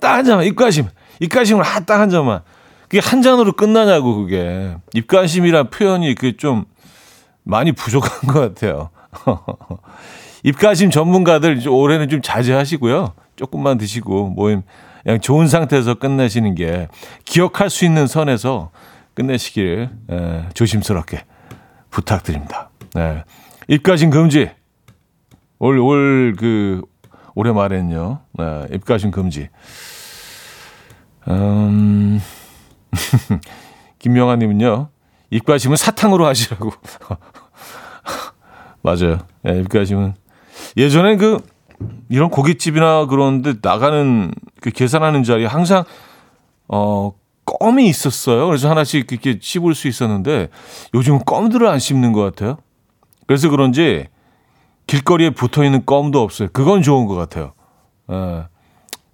딱 0.00 0.16
한 0.16 0.24
잔만, 0.24 0.46
입가심. 0.46 0.88
입가심을 1.20 1.64
딱 1.86 2.00
한 2.00 2.10
잔만. 2.10 2.40
그게 2.82 3.00
한 3.00 3.22
잔으로 3.22 3.52
끝나냐고, 3.52 4.16
그게. 4.16 4.76
입가심이란 4.94 5.70
표현이 5.70 6.14
그게 6.14 6.36
좀 6.36 6.64
많이 7.42 7.72
부족한 7.72 8.32
것 8.32 8.40
같아요. 8.40 8.90
입가심 10.42 10.90
전문가들 10.90 11.62
올해는 11.68 12.08
좀 12.08 12.22
자제하시고요. 12.22 13.12
조금만 13.36 13.78
드시고, 13.78 14.30
모임, 14.30 14.62
그냥 15.06 15.20
좋은 15.20 15.46
상태에서 15.46 15.94
끝내시는 15.94 16.56
게 16.56 16.88
기억할 17.24 17.70
수 17.70 17.84
있는 17.84 18.08
선에서 18.08 18.72
끝내시길 19.14 19.88
에, 20.10 20.48
조심스럽게 20.52 21.24
부탁드립니다. 21.90 22.70
네. 22.92 23.22
입가심 23.68 24.10
금지. 24.10 24.50
올, 25.60 25.78
올, 25.78 26.34
그, 26.36 26.82
올해 27.36 27.52
말에는요, 27.52 28.18
네, 28.32 28.66
입가심 28.72 29.12
금지. 29.12 29.48
음, 31.28 32.20
김명아님은요, 34.00 34.88
입가심은 35.30 35.76
사탕으로 35.76 36.26
하시라고. 36.26 36.72
맞아요. 38.82 39.18
네, 39.42 39.60
입가심은. 39.60 40.14
예전에 40.76 41.16
그, 41.16 41.38
이런 42.08 42.30
고깃집이나 42.30 43.06
그런데 43.06 43.54
나가는 43.62 44.32
그 44.60 44.70
계산하는 44.70 45.24
자리에 45.24 45.46
항상, 45.46 45.84
어, 46.68 47.12
껌이 47.46 47.88
있었어요. 47.88 48.46
그래서 48.46 48.68
하나씩 48.68 49.10
이렇게 49.10 49.38
씹을 49.40 49.74
수 49.74 49.88
있었는데 49.88 50.48
요즘은 50.94 51.20
껌들을 51.24 51.66
안 51.66 51.78
씹는 51.78 52.12
것 52.12 52.22
같아요. 52.22 52.58
그래서 53.26 53.48
그런지 53.48 54.06
길거리에 54.86 55.30
붙어 55.30 55.64
있는 55.64 55.84
껌도 55.86 56.20
없어요. 56.20 56.48
그건 56.52 56.82
좋은 56.82 57.06
것 57.06 57.14
같아요. 57.14 57.52
에, 58.10 58.44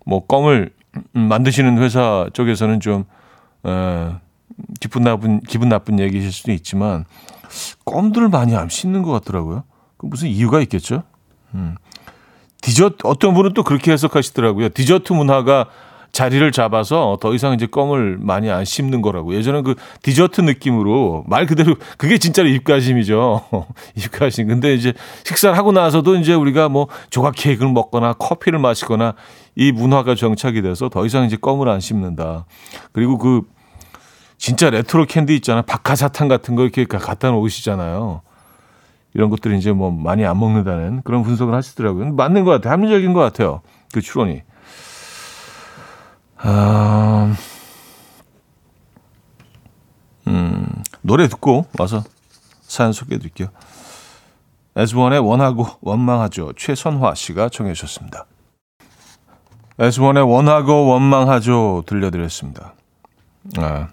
뭐 0.07 0.27
껌을 0.27 0.73
만드시는 1.13 1.79
회사 1.79 2.29
쪽에서는 2.33 2.81
좀 2.81 3.05
에, 3.67 4.15
기분 4.81 5.03
나쁜 5.05 5.41
기분 5.41 5.69
나쁜 5.69 5.99
얘기실 5.99 6.33
수도 6.33 6.53
있지만 6.53 7.05
껌들을 7.85 8.29
많이 8.29 8.57
안 8.57 8.69
씹는 8.69 9.03
것 9.03 9.13
같더라고요. 9.13 9.65
그 9.99 10.07
무슨 10.07 10.29
이유가 10.29 10.61
있겠죠? 10.61 11.05
음. 11.55 11.77
디저트 12.63 12.99
어떤 13.05 13.35
분은 13.35 13.53
또 13.53 13.63
그렇게 13.63 13.93
해석하시더라고요. 13.93 14.71
디저트 14.71 15.13
문화가 15.13 15.67
자리를 16.13 16.53
잡아서 16.53 17.17
더 17.21 17.35
이상 17.35 17.55
이제 17.55 17.67
껌을 17.67 18.19
많이 18.21 18.51
안 18.51 18.65
씹는 18.65 19.01
거라고. 19.01 19.35
예전에 19.35 19.63
그 19.63 19.75
디저트 20.03 20.43
느낌으로 20.43 21.25
말 21.27 21.47
그대로 21.47 21.75
그게 21.97 22.19
진짜로 22.19 22.49
입가심이죠. 22.49 23.45
입가심. 23.97 24.47
근데 24.47 24.75
이제 24.75 24.93
식사를 25.25 25.57
하고 25.57 25.73
나서도 25.73 26.17
이제 26.17 26.35
우리가 26.35 26.69
뭐 26.69 26.89
조각 27.11 27.35
케이크를 27.37 27.73
먹거나 27.73 28.13
커피를 28.15 28.59
마시거나 28.59 29.15
이 29.57 29.73
문화가 29.73 30.15
정착이 30.15 30.61
돼서 30.63 30.89
더 30.91 31.05
이상 31.07 31.25
이제 31.25 31.37
껌을 31.41 31.69
안 31.69 31.81
씹는다. 31.81 32.45
그리고 32.93 33.17
그 33.17 33.43
진짜 34.37 34.69
레트로 34.69 35.07
캔디 35.07 35.35
있잖아요. 35.37 35.63
박하사탕 35.63 36.29
같은 36.29 36.57
거 36.57 36.63
이렇게 36.63 36.85
갖다 36.85 37.31
놓으시잖아요. 37.31 38.21
이런 39.15 39.31
것들이 39.31 39.59
이제 39.59 39.73
뭐 39.73 39.91
많이 39.91 40.25
안 40.25 40.39
먹는다는 40.39 41.03
그런 41.03 41.23
분석을 41.23 41.55
하시더라고요. 41.55 42.13
맞는 42.15 42.45
것 42.45 42.51
같아요. 42.53 42.73
합리적인 42.73 43.13
것 43.13 43.21
같아요. 43.21 43.61
그 43.93 44.01
추론이. 44.01 44.43
아, 46.39 47.35
음, 50.27 50.67
노래 51.03 51.29
듣고 51.29 51.67
와서 51.79 52.03
사연 52.63 52.93
소개해 52.93 53.19
드릴게요. 53.19 53.49
에즈원의 54.75 55.21
원하고 55.21 55.67
원망하죠. 55.83 56.55
최선화 56.57 57.15
씨가 57.15 57.51
청해 57.51 57.75
주셨습니다. 57.75 58.27
에즈원의 59.79 60.23
원하고 60.23 60.87
원망하죠. 60.87 61.83
들려드렸습니다. 61.87 62.75
아, 63.59 63.89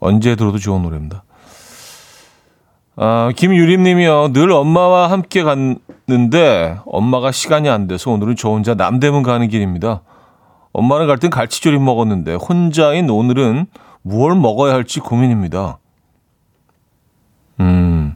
언제 0.00 0.34
들어도 0.34 0.58
좋은 0.58 0.82
노래입니다. 0.82 1.22
아, 2.96 3.32
김유림 3.34 3.82
님이요. 3.82 4.32
늘 4.32 4.52
엄마와 4.52 5.10
함께 5.10 5.42
갔는데 5.42 6.78
엄마가 6.86 7.32
시간이 7.32 7.68
안 7.68 7.86
돼서 7.88 8.10
오늘은 8.12 8.36
저 8.36 8.50
혼자 8.50 8.74
남대문 8.74 9.22
가는 9.22 9.48
길입니다. 9.48 10.02
엄마는 10.72 11.06
갈 11.06 11.18
땐 11.18 11.30
갈치조림 11.30 11.84
먹었는데 11.84 12.34
혼자인 12.34 13.10
오늘은 13.10 13.66
무얼 14.02 14.34
먹어야 14.36 14.74
할지 14.74 15.00
고민입니다. 15.00 15.78
음. 17.60 18.14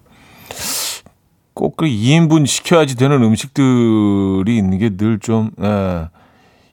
꼭 1.54 1.76
그 1.76 1.86
2인분 1.86 2.46
시켜야지 2.46 2.96
되는 2.96 3.20
음식들이 3.22 4.56
있는 4.56 4.78
게 4.78 4.90
늘 4.96 5.18
좀, 5.18 5.50
예. 5.60 6.08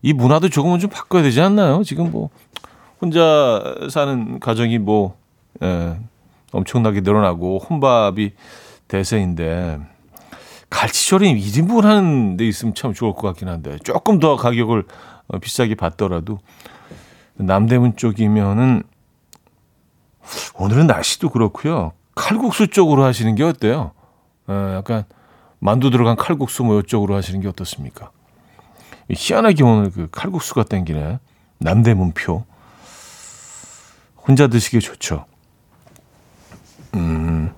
이 0.03 0.13
문화도 0.13 0.50
조금은 0.50 0.77
좀 0.79 0.91
바꿔야 0.91 1.24
되지 1.24 1.41
않나요? 1.41 1.81
지금 1.83 2.12
뭐, 2.12 2.29
혼자 3.01 3.63
사는 3.89 4.39
가정이 4.39 4.77
뭐, 4.77 5.15
예, 5.63 5.97
엄청나게 6.55 7.01
늘어나고, 7.01 7.59
혼밥이 7.59 8.31
대세인데, 8.88 9.79
갈치조림 10.69 11.38
1인분 11.38 11.81
하는 11.81 12.38
데 12.38 12.47
있으면 12.47 12.74
참 12.74 12.93
좋을 12.93 13.13
것 13.13 13.21
같긴 13.21 13.47
한데, 13.47 13.77
조금 13.83 14.19
더 14.19 14.35
가격을 14.35 14.85
어, 15.27 15.39
비싸게 15.39 15.75
받더라도, 15.75 16.39
남대문 17.35 17.97
쪽이면은, 17.97 18.83
오늘은 20.55 20.88
날씨도 20.88 21.29
그렇고요. 21.29 21.91
칼국수 22.15 22.67
쪽으로 22.67 23.03
하시는 23.03 23.35
게 23.35 23.43
어때요? 23.43 23.91
예, 24.50 24.53
약간 24.75 25.03
만두 25.59 25.89
들어간 25.89 26.15
칼국수 26.15 26.63
뭐 26.63 26.79
이쪽으로 26.79 27.15
하시는 27.15 27.41
게 27.41 27.47
어떻습니까? 27.47 28.12
희한하게 29.09 29.63
오늘 29.63 29.91
그 29.91 30.07
칼국수가 30.12 30.63
땡기네. 30.63 31.19
남대문표. 31.59 32.45
혼자 34.27 34.47
드시기 34.47 34.79
좋죠. 34.79 35.25
음. 36.95 37.53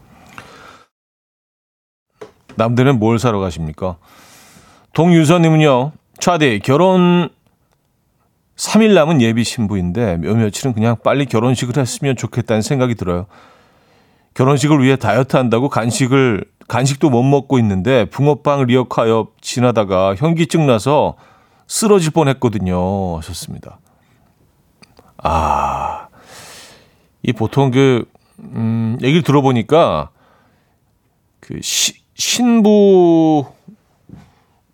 남들은 2.56 3.00
뭘 3.00 3.20
사러 3.20 3.40
가십니까? 3.40 3.98
동유선님은요, 4.94 5.92
차디, 6.20 6.62
결혼 6.64 7.30
3일 8.56 8.94
남은 8.94 9.22
예비 9.22 9.44
신부인데, 9.44 10.18
몇 10.18 10.36
며칠은 10.36 10.74
그냥 10.74 10.98
빨리 11.04 11.26
결혼식을 11.28 11.78
했으면 11.78 12.16
좋겠다는 12.16 12.64
생각이 12.64 12.96
들어요. 12.96 13.28
결혼식을 14.34 14.84
위해 14.84 14.96
다이어트 14.96 15.36
한다고 15.36 15.70
간식을 15.70 16.46
간식도 16.68 17.10
못 17.10 17.24
먹고 17.24 17.58
있는데 17.60 18.06
붕어빵 18.06 18.66
리어카옆 18.66 19.42
지나다가 19.42 20.14
현기증 20.16 20.68
나서 20.68 21.16
쓰러질 21.66 22.12
뻔했거든요. 22.12 23.18
하셨습니다. 23.18 23.80
아, 25.24 26.08
이 27.24 27.34
보통 27.34 27.72
그 27.72 28.06
음, 28.40 28.98
얘기를 29.02 29.24
들어보니까 29.24 30.10
그 31.40 31.60
시, 31.62 31.94
신부 32.16 33.46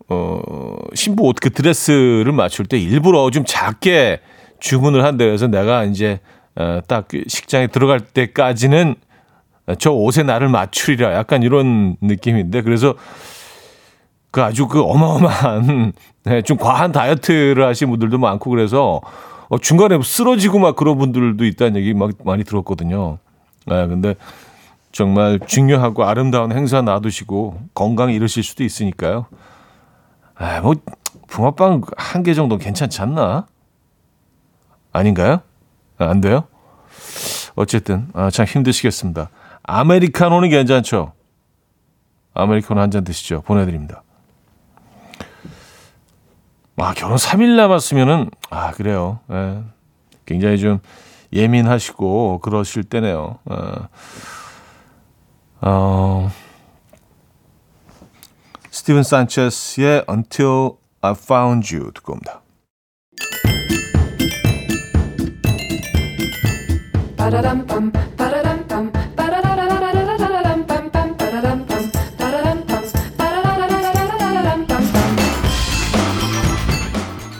어 0.08 0.76
신부 0.94 1.24
옷 1.24 1.36
그 1.40 1.50
드레스를 1.50 2.32
맞출 2.32 2.66
때 2.66 2.78
일부러 2.78 3.30
좀 3.30 3.44
작게 3.46 4.20
주문을 4.60 5.04
한다 5.04 5.24
해서 5.24 5.46
내가 5.46 5.84
이제 5.84 6.20
어, 6.56 6.80
딱그 6.86 7.24
식장에 7.26 7.66
들어갈 7.66 8.00
때까지는 8.00 8.94
저 9.78 9.90
옷에 9.92 10.22
나를 10.22 10.48
맞추리라 10.48 11.14
약간 11.14 11.42
이런 11.42 11.96
느낌인데 12.00 12.62
그래서 12.62 12.94
그 14.30 14.42
아주 14.42 14.68
그 14.68 14.82
어마어마한 14.82 15.92
네, 16.24 16.42
좀 16.42 16.56
과한 16.56 16.92
다이어트를 16.92 17.66
하신 17.66 17.90
분들도 17.90 18.18
많고 18.18 18.50
그래서 18.50 19.00
어, 19.48 19.58
중간에 19.58 19.98
쓰러지고 20.02 20.58
막 20.58 20.76
그런 20.76 20.98
분들도 20.98 21.44
있다는 21.44 21.80
얘기 21.80 21.94
막 21.94 22.10
많이 22.24 22.44
들었거든요. 22.44 23.18
네, 23.66 23.86
근데 23.86 24.14
정말 24.92 25.40
중요하고 25.46 26.04
아름다운 26.04 26.52
행사 26.52 26.82
놔두시고 26.82 27.60
건강 27.74 28.10
잃으실 28.10 28.42
수도 28.42 28.62
있으니까요. 28.64 29.26
아, 30.36 30.60
뭐 30.60 30.74
붕어빵 31.28 31.82
한 31.96 32.22
개 32.22 32.34
정도 32.34 32.58
괜찮지 32.58 33.00
않나? 33.02 33.46
아닌가요? 34.92 35.40
아, 35.98 36.06
안 36.06 36.20
돼요? 36.20 36.44
어쨌든 37.56 38.08
아, 38.14 38.30
참 38.30 38.46
힘드시겠습니다. 38.46 39.30
아메리카노는 39.62 40.50
괜찮죠? 40.50 41.12
아메리카노 42.34 42.80
한 42.80 42.90
잔 42.90 43.04
드시죠. 43.04 43.42
보내드립니다. 43.42 44.02
아, 46.76 46.92
결혼 46.94 47.16
3일 47.16 47.54
남았으면은, 47.56 48.30
아, 48.50 48.72
그래요. 48.72 49.20
예. 49.30 49.62
굉장히 50.26 50.58
좀 50.58 50.80
예민하시고 51.34 52.38
그러실 52.38 52.84
때네요. 52.84 53.38
어, 53.44 53.88
어, 55.60 56.30
스티븐 58.70 59.02
산체스의 59.02 60.04
Until 60.08 60.70
I 61.02 61.12
Found 61.12 61.74
You 61.74 61.92
듣고 61.92 62.12
옵니다. 62.12 62.40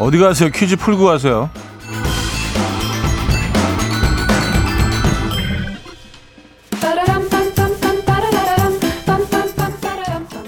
어디 0.00 0.18
가세요? 0.18 0.50
퀴즈 0.50 0.76
풀고 0.76 1.04
가세요. 1.04 1.48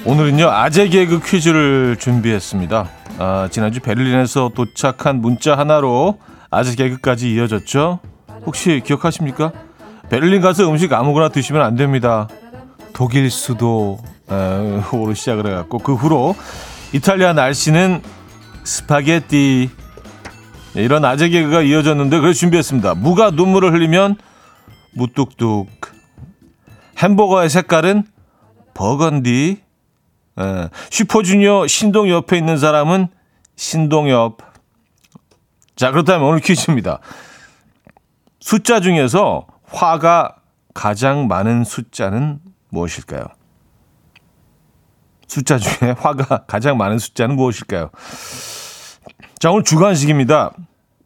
오늘은요 0.07 0.49
아재 0.49 0.87
개그 0.87 1.21
퀴즈를 1.21 1.97
준비했습니다. 1.99 2.89
아, 3.19 3.49
지난주 3.51 3.81
베를린에서 3.81 4.53
도착한 4.55 5.21
문자 5.21 5.59
하나로 5.59 6.21
아재 6.49 6.77
개그까지 6.77 7.33
이어졌죠. 7.33 7.99
혹시 8.47 8.81
기억하십니까? 8.85 9.51
베를린 10.09 10.43
가서 10.43 10.71
음식 10.71 10.93
아무거나 10.93 11.31
드시면 11.31 11.61
안 11.61 11.75
됩니다. 11.75 12.29
독일 12.93 13.29
수도로 13.33 13.99
시작을 15.13 15.45
해갖고 15.49 15.79
그 15.79 15.95
후로 15.95 16.37
이탈리아 16.93 17.33
날씨는 17.33 18.01
스파게티 18.63 19.71
이런 20.77 21.05
아재 21.05 21.31
개그가 21.31 21.63
이어졌는데 21.63 22.21
그래서 22.21 22.39
준비했습니다. 22.39 22.95
무가 22.95 23.31
눈물을 23.31 23.73
흘리면 23.73 24.15
무뚝뚝 24.95 25.69
햄버거의 26.99 27.51
색깔은 27.51 28.05
버건디 28.75 29.66
에, 30.39 30.69
슈퍼주니어 30.91 31.67
신동 31.67 32.09
옆에 32.09 32.37
있는 32.37 32.59
사람은 32.59 33.09
신동엽 33.57 34.39
자 35.77 35.91
그렇다면 35.91 36.29
오늘 36.29 36.41
퀴즈입니다. 36.41 37.01
숫자 38.41 38.81
중에서 38.81 39.47
화가 39.65 40.37
가장 40.75 41.27
많은 41.27 41.65
숫자는 41.65 42.41
무엇일까요? 42.69 43.25
숫자 45.27 45.59
중에 45.59 45.93
화가 45.99 46.45
가장 46.47 46.77
많은 46.77 46.99
숫자는 46.99 47.37
무엇일까요? 47.37 47.91
자, 49.39 49.51
오늘 49.51 49.65
주관식입니다. 49.65 50.53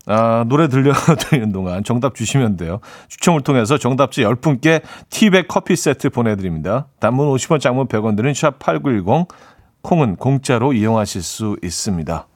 아, 0.07 0.45
노래 0.49 0.69
들려드리는 0.69 1.53
동안 1.53 1.85
정답 1.85 2.15
주시면 2.15 2.57
돼요. 2.57 2.81
추첨을 3.09 3.43
통해서 3.43 3.79
정답지 3.79 4.23
10분께 4.23 4.83
티백 5.11 5.49
커피 5.49 5.77
세트 5.77 6.11
보내드립니다. 6.11 6.87
단문 7.01 7.29
50원, 7.35 7.61
장문 7.61 7.87
100원 7.87 8.17
드는 8.17 8.33
샵8910, 8.33 9.29
콩은 9.83 10.17
공짜로 10.17 10.73
이용하실 10.73 11.23
수 11.23 11.57
있습니다. 11.63 12.27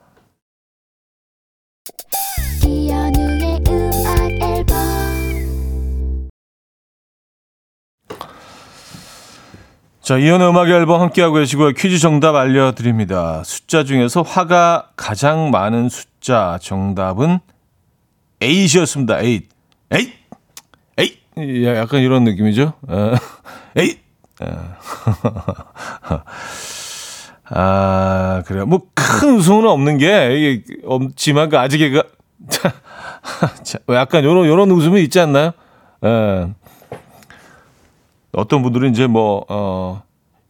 자, 10.04 10.18
이현의 10.18 10.50
음악 10.50 10.68
앨범 10.68 11.00
함께하고 11.00 11.36
계시고요. 11.36 11.72
퀴즈 11.72 11.98
정답 11.98 12.34
알려드립니다. 12.34 13.42
숫자 13.42 13.84
중에서 13.84 14.20
화가 14.20 14.90
가장 14.96 15.50
많은 15.50 15.88
숫자 15.88 16.58
정답은 16.60 17.38
8이었습니다. 18.44 19.22
8. 19.22 19.42
8! 20.96 21.08
8! 21.36 21.76
약간 21.76 22.00
이런 22.00 22.24
느낌이죠. 22.24 22.74
8! 22.86 23.14
어, 24.40 24.74
아, 27.50 28.42
그래요. 28.46 28.66
뭐, 28.66 28.82
큰 28.94 29.36
우승은 29.36 29.66
없는 29.66 29.98
게, 29.98 30.36
이게 30.36 30.76
없지만, 30.84 31.48
그 31.48 31.58
아직 31.58 31.80
얘가, 31.80 32.02
약간 33.90 34.24
요런, 34.24 34.46
요런 34.46 34.70
웃음이 34.70 35.02
있지 35.02 35.20
않나요? 35.20 35.52
예. 36.04 36.48
어떤 38.32 38.62
분들은 38.62 38.90
이제 38.90 39.06
뭐, 39.06 39.44
어, 39.48 40.02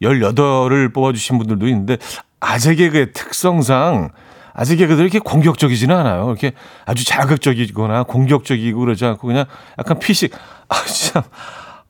18을 0.03 0.95
뽑아주신 0.95 1.39
분들도 1.39 1.67
있는데, 1.69 1.99
아재 2.41 2.75
개그의 2.77 3.13
특성상, 3.13 4.11
아재 4.55 4.77
개그들이 4.77 5.05
이렇게 5.05 5.19
공격적이지는 5.19 5.95
않아요. 5.95 6.27
이렇게 6.29 6.53
아주 6.87 7.05
자극적이거나 7.05 8.05
공격적이고 8.05 8.79
그러지 8.81 9.05
않고 9.05 9.27
그냥 9.27 9.45
약간 9.79 9.99
피식, 9.99 10.33
아, 10.69 10.75
참. 10.85 11.23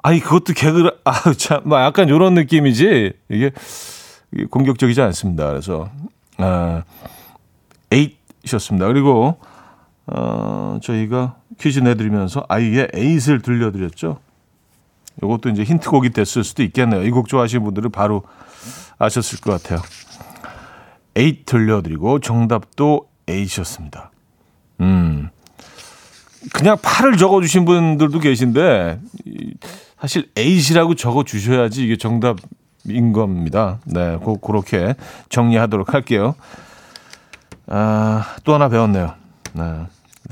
아니, 0.02 0.18
그것도 0.20 0.54
개그를, 0.54 0.92
아, 1.04 1.32
참. 1.34 1.60
막 1.64 1.84
약간 1.84 2.08
요런 2.08 2.34
느낌이지. 2.34 3.12
이게 3.28 3.50
공격적이지 4.50 5.00
않습니다. 5.02 5.46
그래서, 5.48 5.90
아, 6.38 6.82
8이셨습니다. 7.90 8.86
그리고, 8.86 9.38
어, 10.06 10.78
저희가 10.82 11.36
퀴즈 11.60 11.80
내드리면서 11.80 12.44
아이유의 12.48 12.88
에잇을 12.94 13.40
들려드렸죠. 13.42 14.18
이것도 15.22 15.50
이제 15.50 15.62
힌트곡이 15.64 16.10
됐을 16.10 16.44
수도 16.44 16.62
있겠네요. 16.62 17.02
이 17.04 17.10
곡 17.10 17.28
좋아하시는 17.28 17.62
분들은 17.64 17.90
바로 17.90 18.24
아셨을 18.98 19.40
것 19.40 19.52
같아요. 19.62 19.80
에잇 21.16 21.46
들려드리고 21.46 22.20
정답도 22.20 23.08
에잇이었습니다. 23.28 24.10
음. 24.80 25.30
그냥 26.52 26.76
팔을 26.82 27.16
적어 27.16 27.40
주신 27.40 27.64
분들도 27.64 28.18
계신데 28.18 29.00
사실 30.00 30.30
에잇이라고 30.36 30.94
적어 30.94 31.24
주셔야지 31.24 31.84
이게 31.84 31.96
정답인 31.96 33.12
겁니다. 33.12 33.78
네, 33.86 34.18
그, 34.22 34.36
그렇게 34.38 34.94
정리하도록 35.30 35.94
할게요. 35.94 36.34
아, 37.66 38.36
또 38.44 38.54
하나 38.54 38.68
배웠네요. 38.68 39.14
네. 39.54 39.86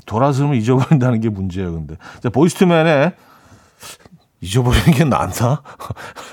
돌아서면 0.05 0.57
잊어버린다는 0.57 1.21
게 1.21 1.29
문제예요, 1.29 1.73
근데. 1.73 1.97
자, 2.23 2.29
보이스투맨의 2.29 3.13
잊어버리는 4.41 4.93
게 4.93 5.05
낫나? 5.05 5.63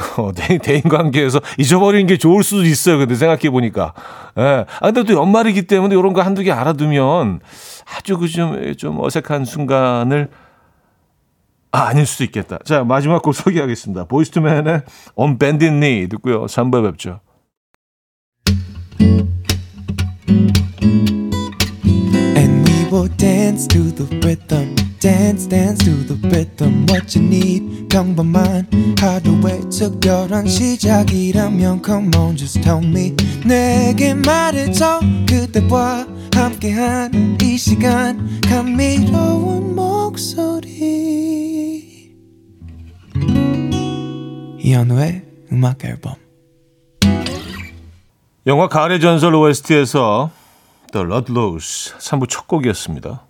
어, 0.18 0.32
대인 0.62 0.82
관계에서 0.82 1.40
잊어버리는 1.58 2.06
게 2.06 2.16
좋을 2.16 2.42
수도 2.42 2.64
있어요. 2.64 2.98
근데 2.98 3.14
생각해 3.14 3.50
보니까. 3.50 3.92
예. 4.38 4.64
아, 4.80 4.92
근데 4.92 5.04
또 5.04 5.14
연말이기 5.14 5.62
때문에 5.62 5.94
이런 5.94 6.12
거 6.12 6.22
한두 6.22 6.42
개 6.42 6.50
알아두면 6.50 7.40
아주 7.96 8.18
그 8.18 8.28
좀, 8.28 8.74
좀 8.76 9.00
어색한 9.00 9.44
순간을 9.44 10.30
아, 11.72 11.82
아닐 11.82 12.06
수도 12.06 12.24
있겠다. 12.24 12.58
자, 12.64 12.82
마지막 12.82 13.22
곡 13.22 13.34
소개하겠습니다. 13.34 14.04
보이스투맨의 14.04 14.82
On 15.14 15.38
Bended 15.38 15.70
Knee 15.70 16.08
듣고요. 16.08 16.46
3부 16.46 16.90
뵙죠. 16.90 17.20
Dance 25.00 25.48
dance 25.48 25.82
to 25.82 26.04
the 26.04 26.14
rhythm 26.28 26.84
what 26.90 27.18
you 27.18 27.26
need 27.26 27.88
평범한 27.88 28.68
하루의 29.00 29.62
특별한 29.70 30.46
시작이라면 30.46 31.82
come 31.82 32.10
on 32.16 32.36
just 32.36 32.60
tell 32.60 32.84
me 32.84 33.16
내게 33.46 34.12
말해줘 34.12 35.00
그대와 35.26 36.06
함께한 36.34 37.38
이 37.42 37.56
시간 37.56 38.40
감미로운 38.42 39.74
목소리 39.74 40.60
이현우의 44.58 45.22
음악 45.50 45.82
앨범 45.86 46.14
영화 48.46 48.68
가을의 48.68 49.00
전설 49.00 49.34
OST에서 49.34 50.30
The 50.92 51.06
Ludlows 51.06 51.94
3부 51.98 52.28
첫 52.28 52.46
곡이었습니다. 52.46 53.29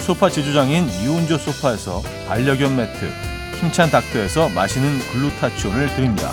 소파 0.00 0.28
제조장인 0.28 0.88
유운조 1.04 1.38
소파에서 1.38 2.02
반려견 2.26 2.76
매트 2.76 3.10
힘찬 3.60 3.90
닥터에서 3.90 4.48
마시는 4.48 4.98
글루타치온을 5.12 5.94
드립니다. 5.94 6.32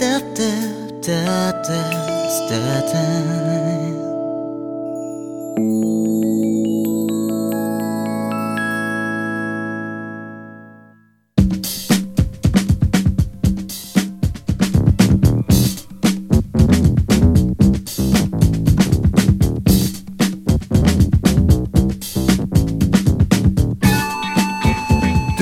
da 0.00 0.20
da 0.36 0.52
da 1.06 1.52
da 1.66 1.82
da 2.48 2.80
da 2.92 3.57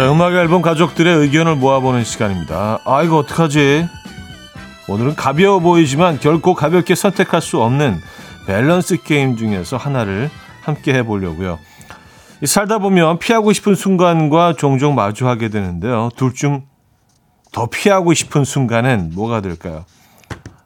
자, 0.00 0.10
음악 0.10 0.32
앨범 0.32 0.62
가족들의 0.62 1.14
의견을 1.14 1.56
모아보는 1.56 2.04
시간입니다. 2.04 2.78
아, 2.86 3.02
이거 3.02 3.18
어떡하지? 3.18 3.86
오늘은 4.88 5.14
가벼워 5.14 5.60
보이지만 5.60 6.18
결코 6.18 6.54
가볍게 6.54 6.94
선택할 6.94 7.42
수 7.42 7.60
없는 7.60 8.00
밸런스 8.46 9.02
게임 9.02 9.36
중에서 9.36 9.76
하나를 9.76 10.30
함께 10.62 10.94
해보려고요. 10.94 11.58
살다 12.46 12.78
보면 12.78 13.18
피하고 13.18 13.52
싶은 13.52 13.74
순간과 13.74 14.54
종종 14.54 14.94
마주하게 14.94 15.50
되는데요. 15.50 16.08
둘 16.16 16.32
중 16.32 16.62
더 17.52 17.66
피하고 17.66 18.14
싶은 18.14 18.44
순간은 18.44 19.10
뭐가 19.14 19.42
될까요? 19.42 19.84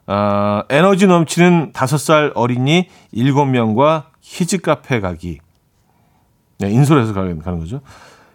아, 0.05 0.63
에너지 0.69 1.07
넘치는 1.07 1.73
다섯 1.73 1.97
살 1.97 2.31
어린이 2.35 2.87
일곱 3.11 3.47
명과 3.47 4.11
키즈 4.21 4.59
카페 4.59 5.01
가기. 5.01 5.39
네, 6.59 6.69
인솔해서 6.69 7.13
가는 7.13 7.41
거죠. 7.41 7.81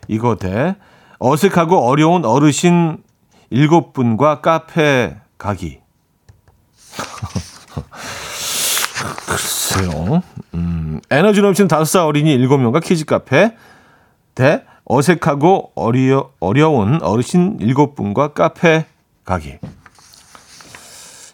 이거 0.06 0.36
대 0.36 0.76
어색하고 1.20 1.86
어려운 1.86 2.24
어르신 2.24 2.98
일곱 3.50 3.92
분과 3.92 4.40
카페 4.40 5.16
가기. 5.38 5.78
글쎄요. 9.26 10.22
음, 10.54 11.00
에너지 11.10 11.42
넘치는 11.42 11.68
다섯 11.68 11.84
살 11.84 12.02
어린이 12.02 12.32
일곱 12.32 12.58
명과 12.58 12.80
키즈 12.80 13.04
카페 13.04 13.54
대 14.34 14.64
어색하고 14.86 15.72
어려, 15.74 16.30
어려운 16.40 17.02
어르신 17.02 17.58
일곱 17.60 17.94
분과 17.94 18.32
카페 18.32 18.86
가기. 19.24 19.58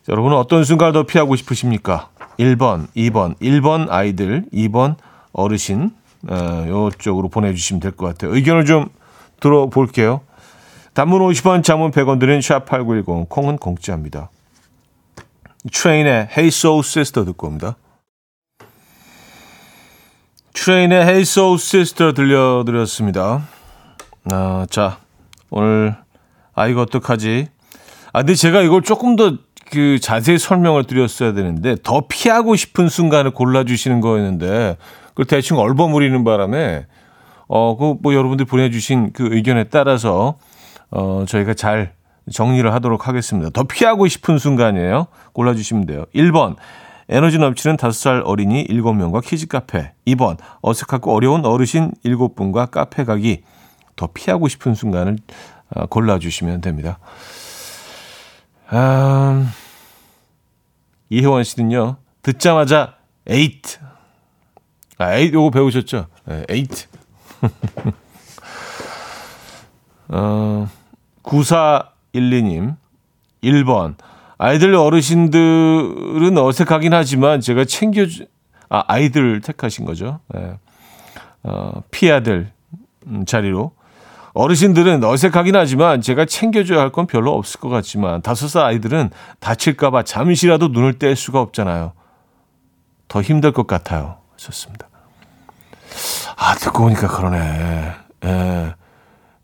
여러분은 0.08 0.36
어떤 0.36 0.64
순간을 0.64 0.92
더 0.92 1.02
피하고 1.04 1.36
싶으십니까? 1.36 2.10
1번, 2.38 2.88
2번, 2.96 3.36
1번 3.40 3.90
아이들, 3.90 4.44
2번 4.52 4.96
어르신, 5.32 5.90
어, 6.28 6.64
요쪽으로 6.68 7.28
보내주시면 7.28 7.80
될 7.80 7.92
것 7.92 8.06
같아요. 8.06 8.34
의견을 8.34 8.66
좀 8.66 8.88
들어볼게요. 9.40 10.20
단문 10.94 11.20
50원, 11.20 11.62
장문 11.62 11.90
100원 11.90 12.18
드는 12.18 12.40
샵8910, 12.40 13.28
콩은 13.28 13.58
공짜입니다. 13.58 14.30
트레인의 15.72 16.28
Hey 16.30 16.48
Soul 16.48 16.80
Sister 16.80 17.24
듣고 17.26 17.48
옵니다. 17.48 17.76
트레인의 20.54 21.02
Hey 21.02 21.20
Soul 21.22 21.56
Sister 21.56 22.14
들려드렸습니다. 22.14 23.46
아, 24.32 24.66
자, 24.70 24.98
오늘 25.50 25.96
아 26.54 26.66
이거 26.66 26.82
어떡하지? 26.82 27.48
아 28.12 28.20
근데 28.20 28.34
제가 28.34 28.62
이걸 28.62 28.82
조금 28.82 29.16
더 29.16 29.46
그 29.70 29.98
자세히 30.00 30.38
설명을 30.38 30.84
드렸어야 30.84 31.32
되는데 31.32 31.76
더 31.82 32.02
피하고 32.08 32.56
싶은 32.56 32.88
순간을 32.88 33.32
골라 33.32 33.64
주시는 33.64 34.00
거였는데 34.00 34.76
그걸 35.08 35.24
대충 35.26 35.58
얼버무리는 35.58 36.24
바람에 36.24 36.86
어 37.48 37.76
그 37.76 37.96
뭐 38.02 38.14
여러분들 38.14 38.46
보내주신 38.46 39.12
그 39.12 39.28
의견에 39.32 39.64
따라서 39.64 40.38
어 40.90 41.24
저희가 41.26 41.54
잘 41.54 41.94
정리를 42.32 42.72
하도록 42.74 43.06
하겠습니다. 43.06 43.50
더 43.50 43.62
피하고 43.64 44.08
싶은 44.08 44.38
순간이에요. 44.38 45.06
골라주시면 45.32 45.86
돼요. 45.86 46.04
1번 46.14 46.56
에너지 47.08 47.38
넘치는 47.38 47.76
5살 47.76 48.22
어린이 48.24 48.66
7명과 48.66 49.24
키즈 49.24 49.46
카페 49.46 49.92
2번 50.08 50.38
어색하고 50.60 51.14
어려운 51.14 51.44
어르신 51.46 51.92
7분과 52.04 52.70
카페 52.72 53.04
가기 53.04 53.42
더 53.94 54.08
피하고 54.12 54.48
싶은 54.48 54.74
순간을 54.74 55.16
어, 55.74 55.86
골라주시면 55.86 56.60
됩니다. 56.62 56.98
음, 58.72 59.48
이혜원 61.10 61.44
씨는요, 61.44 61.96
듣자마자 62.22 62.94
에잇. 63.28 63.78
아, 64.98 65.14
에잇 65.14 65.34
요거 65.36 65.50
배우셨죠? 65.50 66.06
네, 66.24 66.44
에잇. 66.48 66.86
어, 70.08 70.68
9412님, 71.22 72.76
1번. 73.42 73.94
아이들 74.38 74.74
어르신들은 74.74 76.36
어색하긴 76.36 76.92
하지만 76.92 77.40
제가 77.40 77.64
챙겨주, 77.64 78.26
아, 78.68 78.84
아이들 78.86 79.40
택하신 79.40 79.84
거죠. 79.86 80.20
네. 80.34 80.58
어, 81.42 81.82
피아들 81.90 82.52
음, 83.06 83.24
자리로. 83.24 83.72
어르신들은 84.34 85.02
어색하긴 85.02 85.56
하지만 85.56 86.02
제가 86.02 86.26
챙겨줘야 86.26 86.80
할 86.80 86.90
건 86.90 87.06
별로 87.06 87.32
없을 87.34 87.58
것 87.58 87.70
같지만 87.70 88.20
다섯 88.20 88.48
살 88.48 88.66
아이들은 88.66 89.10
다칠까봐 89.40 90.02
잠시라도 90.02 90.68
눈을 90.68 90.98
뗄 90.98 91.16
수가 91.16 91.40
없잖아요. 91.40 91.92
더 93.08 93.22
힘들 93.22 93.52
것 93.52 93.66
같아요. 93.66 94.18
좋습니다. 94.36 94.88
아, 96.36 96.54
듣고 96.54 96.84
보니까 96.84 97.08
그러네. 97.08 97.92
예. 98.24 98.74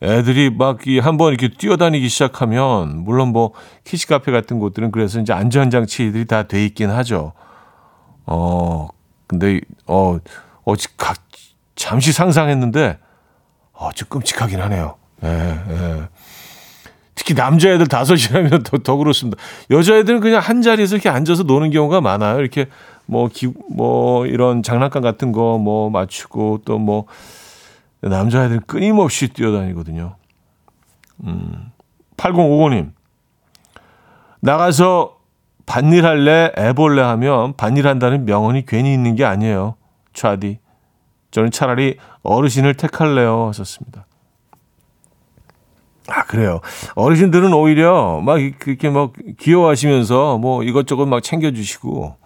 애들이 0.02 0.50
막 0.50 0.80
한번 1.00 1.32
이렇게 1.32 1.48
뛰어다니기 1.48 2.08
시작하면 2.08 3.04
물론 3.04 3.28
뭐 3.28 3.52
키즈 3.84 4.08
카페 4.08 4.32
같은 4.32 4.58
곳들은 4.58 4.90
그래서 4.90 5.20
이제 5.20 5.32
안전 5.32 5.70
장치들이 5.70 6.24
다 6.26 6.42
돼 6.42 6.64
있긴 6.64 6.90
하죠. 6.90 7.34
어 8.26 8.88
근데 9.28 9.60
어 9.86 10.18
어지 10.64 10.88
잠시 11.76 12.12
상상했는데 12.12 12.98
어, 13.72 13.90
좀 13.92 14.08
끔찍하긴 14.08 14.60
하네요. 14.62 14.96
예, 15.24 15.28
예. 15.28 16.08
특히 17.14 17.34
남자애들 17.34 17.86
다섯이라면 17.86 18.64
더, 18.64 18.78
더 18.78 18.96
그렇습니다. 18.96 19.40
여자애들은 19.70 20.20
그냥 20.20 20.40
한 20.40 20.62
자리에서 20.62 20.96
이렇게 20.96 21.08
앉아서 21.08 21.44
노는 21.44 21.70
경우가 21.70 22.00
많아요. 22.00 22.40
이렇게 22.40 22.66
뭐, 23.12 23.28
기, 23.28 23.52
뭐, 23.70 24.26
이런 24.26 24.62
장난감 24.62 25.02
같은 25.02 25.30
거 25.32 25.58
뭐 25.58 25.90
맞추고 25.90 26.62
또 26.64 26.78
뭐, 26.78 27.04
남자애들은 28.00 28.62
끊임없이 28.66 29.28
뛰어다니거든요. 29.28 30.16
음, 31.24 31.70
8055님. 32.16 32.92
나가서 34.40 35.18
반일 35.66 36.04
할래, 36.06 36.50
애벌레 36.58 37.00
하면 37.02 37.54
반일 37.56 37.86
한다는 37.86 38.24
명언이 38.24 38.66
괜히 38.66 38.92
있는 38.92 39.14
게 39.14 39.24
아니에요. 39.24 39.76
차디. 40.14 40.58
저는 41.30 41.50
차라리 41.52 41.98
어르신을 42.22 42.74
택할래요. 42.74 43.46
하셨습니다. 43.48 44.06
아, 46.08 46.24
그래요. 46.24 46.60
어르신들은 46.96 47.52
오히려 47.54 48.20
막 48.20 48.38
그렇게 48.58 48.90
막 48.90 49.12
귀여워하시면서 49.38 50.38
뭐 50.38 50.64
이것저것 50.64 51.06
막 51.06 51.22
챙겨주시고 51.22 52.16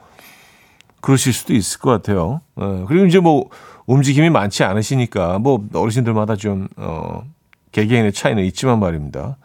그러실 1.07 1.33
수도 1.33 1.55
있을 1.55 1.79
것 1.79 1.89
같아요. 1.91 2.41
어, 2.57 2.85
그리고 2.89 3.07
이제 3.07 3.21
뭐 3.21 3.49
움직임이 3.87 4.29
많지 4.29 4.65
않으시니까 4.65 5.39
뭐 5.39 5.65
어르신들마다 5.73 6.35
좀, 6.35 6.67
어, 6.77 7.23
개개인의 7.71 8.13
차이는 8.13 8.45
있지만 8.47 8.81
말입니다. 8.81 9.37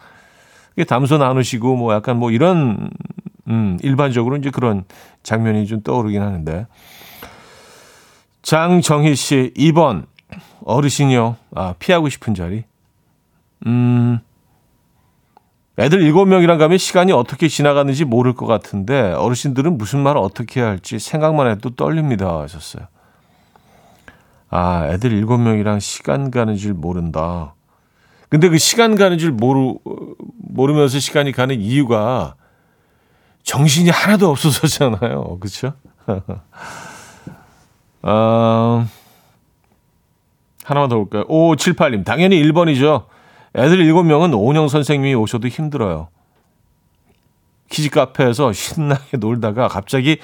담소 0.88 1.20
나누시고 1.20 1.76
뭐 1.76 1.94
약간 1.94 2.18
뭐 2.18 2.32
이런, 2.32 2.90
음, 3.48 3.78
일반적으로 3.84 4.38
이제 4.38 4.50
그런 4.50 4.86
장면이 5.22 5.68
좀 5.68 5.84
떠오르긴 5.84 6.24
하는데. 6.24 6.66
장정희 8.42 9.14
씨, 9.14 9.54
2번. 9.56 10.08
어르신이요. 10.66 11.36
아, 11.54 11.76
피하고 11.78 12.10
싶은 12.10 12.34
자리. 12.34 12.64
음, 13.68 14.20
애들 15.82 16.00
7명이랑 16.00 16.60
가면 16.60 16.78
시간이 16.78 17.12
어떻게 17.12 17.48
지나가는지 17.48 18.06
모를 18.06 18.34
것 18.34 18.46
같은데, 18.46 19.14
어르신들은 19.14 19.78
무슨 19.78 20.02
말을 20.02 20.22
어떻게 20.22 20.60
해야 20.62 20.70
할지 20.70 21.00
생각만 21.00 21.48
해도 21.50 21.72
떨립니다. 21.72 22.42
하셨어요. 22.42 22.86
아, 24.50 24.88
애들 24.90 25.10
7명이랑 25.12 25.80
시간 25.80 26.30
가는 26.30 26.56
줄 26.56 26.74
모른다. 26.74 27.56
근데 28.30 28.48
그 28.50 28.58
시간 28.58 28.96
가는 28.96 29.18
줄 29.18 29.32
모르, 29.32 29.76
모르면서 30.38 31.00
시간이 31.00 31.32
가는 31.32 31.60
이유가 31.60 32.36
정신이 33.44 33.90
하나도 33.90 34.30
없어서잖아요. 34.30 35.40
그쵸? 35.40 35.74
어, 38.04 38.86
하나만 40.64 40.90
더 40.90 40.96
볼까요? 40.96 41.26
5578님. 41.26 42.06
당연히 42.06 42.42
1번이죠. 42.44 43.06
애들 43.56 43.84
7명은 43.86 44.38
오은영 44.38 44.68
선생님이 44.68 45.16
오셔도 45.16 45.48
힘들어요. 45.48 46.08
키즈 47.70 47.90
카페에서 47.90 48.54
신나게 48.54 49.18
놀다가 49.18 49.68
갑자기 49.68 50.18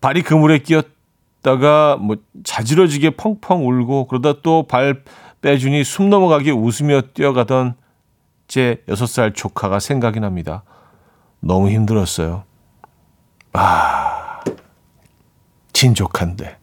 발이 0.00 0.22
그물에 0.22 0.58
끼었다가 0.58 1.96
뭐 1.96 2.16
자지러지게 2.44 3.10
펑펑 3.10 3.66
울고 3.66 4.06
그러다 4.06 4.40
또 4.42 4.66
발 4.66 5.02
빼주니 5.40 5.84
숨 5.84 6.08
넘어가게 6.08 6.50
웃으며 6.52 7.02
뛰어가던 7.12 7.74
제 8.48 8.82
6살 8.88 9.34
조카가 9.34 9.78
생각이 9.78 10.18
납니다. 10.20 10.62
너무 11.40 11.68
힘들었어요. 11.70 12.44
아, 13.52 14.40
진족한데. 15.74 16.56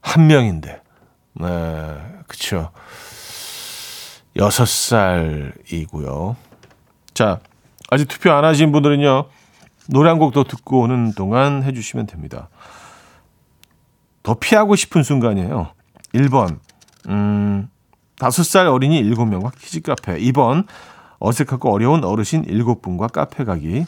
한 0.00 0.26
명인데. 0.26 0.82
네, 1.34 1.46
그쵸. 2.26 2.70
여섯 4.36 4.66
살이고요. 4.68 6.36
자, 7.14 7.40
아직 7.90 8.08
투표 8.08 8.32
안 8.32 8.44
하신 8.44 8.72
분들은요, 8.72 9.24
노래 9.90 10.08
한 10.08 10.18
곡 10.18 10.32
더 10.32 10.44
듣고 10.44 10.80
오는 10.80 11.12
동안 11.12 11.62
해주시면 11.62 12.06
됩니다. 12.06 12.48
더 14.22 14.34
피하고 14.34 14.74
싶은 14.74 15.02
순간이에요. 15.02 15.68
1번, 16.14 16.58
음, 17.08 17.68
5살 18.16 18.72
어린이 18.72 19.02
7명과 19.02 19.52
키즈 19.58 19.80
카페. 19.82 20.18
2번, 20.18 20.66
어색하고 21.18 21.72
어려운 21.72 22.02
어르신 22.04 22.46
7분과 22.46 23.12
카페 23.12 23.44
가기. 23.44 23.84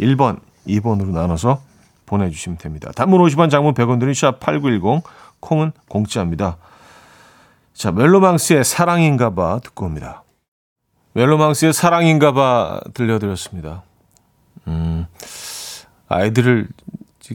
1번, 0.00 0.40
2번으로 0.66 1.08
나눠서 1.10 1.60
보내주시면 2.06 2.58
됩니다. 2.58 2.92
단문 2.94 3.20
50원, 3.20 3.50
장문 3.50 3.74
100원 3.74 3.98
드린 3.98 4.12
샵8910, 4.12 5.02
콩은 5.40 5.72
공짜입니다. 5.88 6.56
자, 7.78 7.92
멜로망스의 7.92 8.64
사랑인가 8.64 9.36
봐 9.36 9.60
듣고 9.62 9.86
옵니다. 9.86 10.24
멜로망스의 11.12 11.72
사랑인가 11.72 12.32
봐 12.32 12.80
들려드렸습니다. 12.92 13.84
음, 14.66 15.06
아이들을 16.08 16.66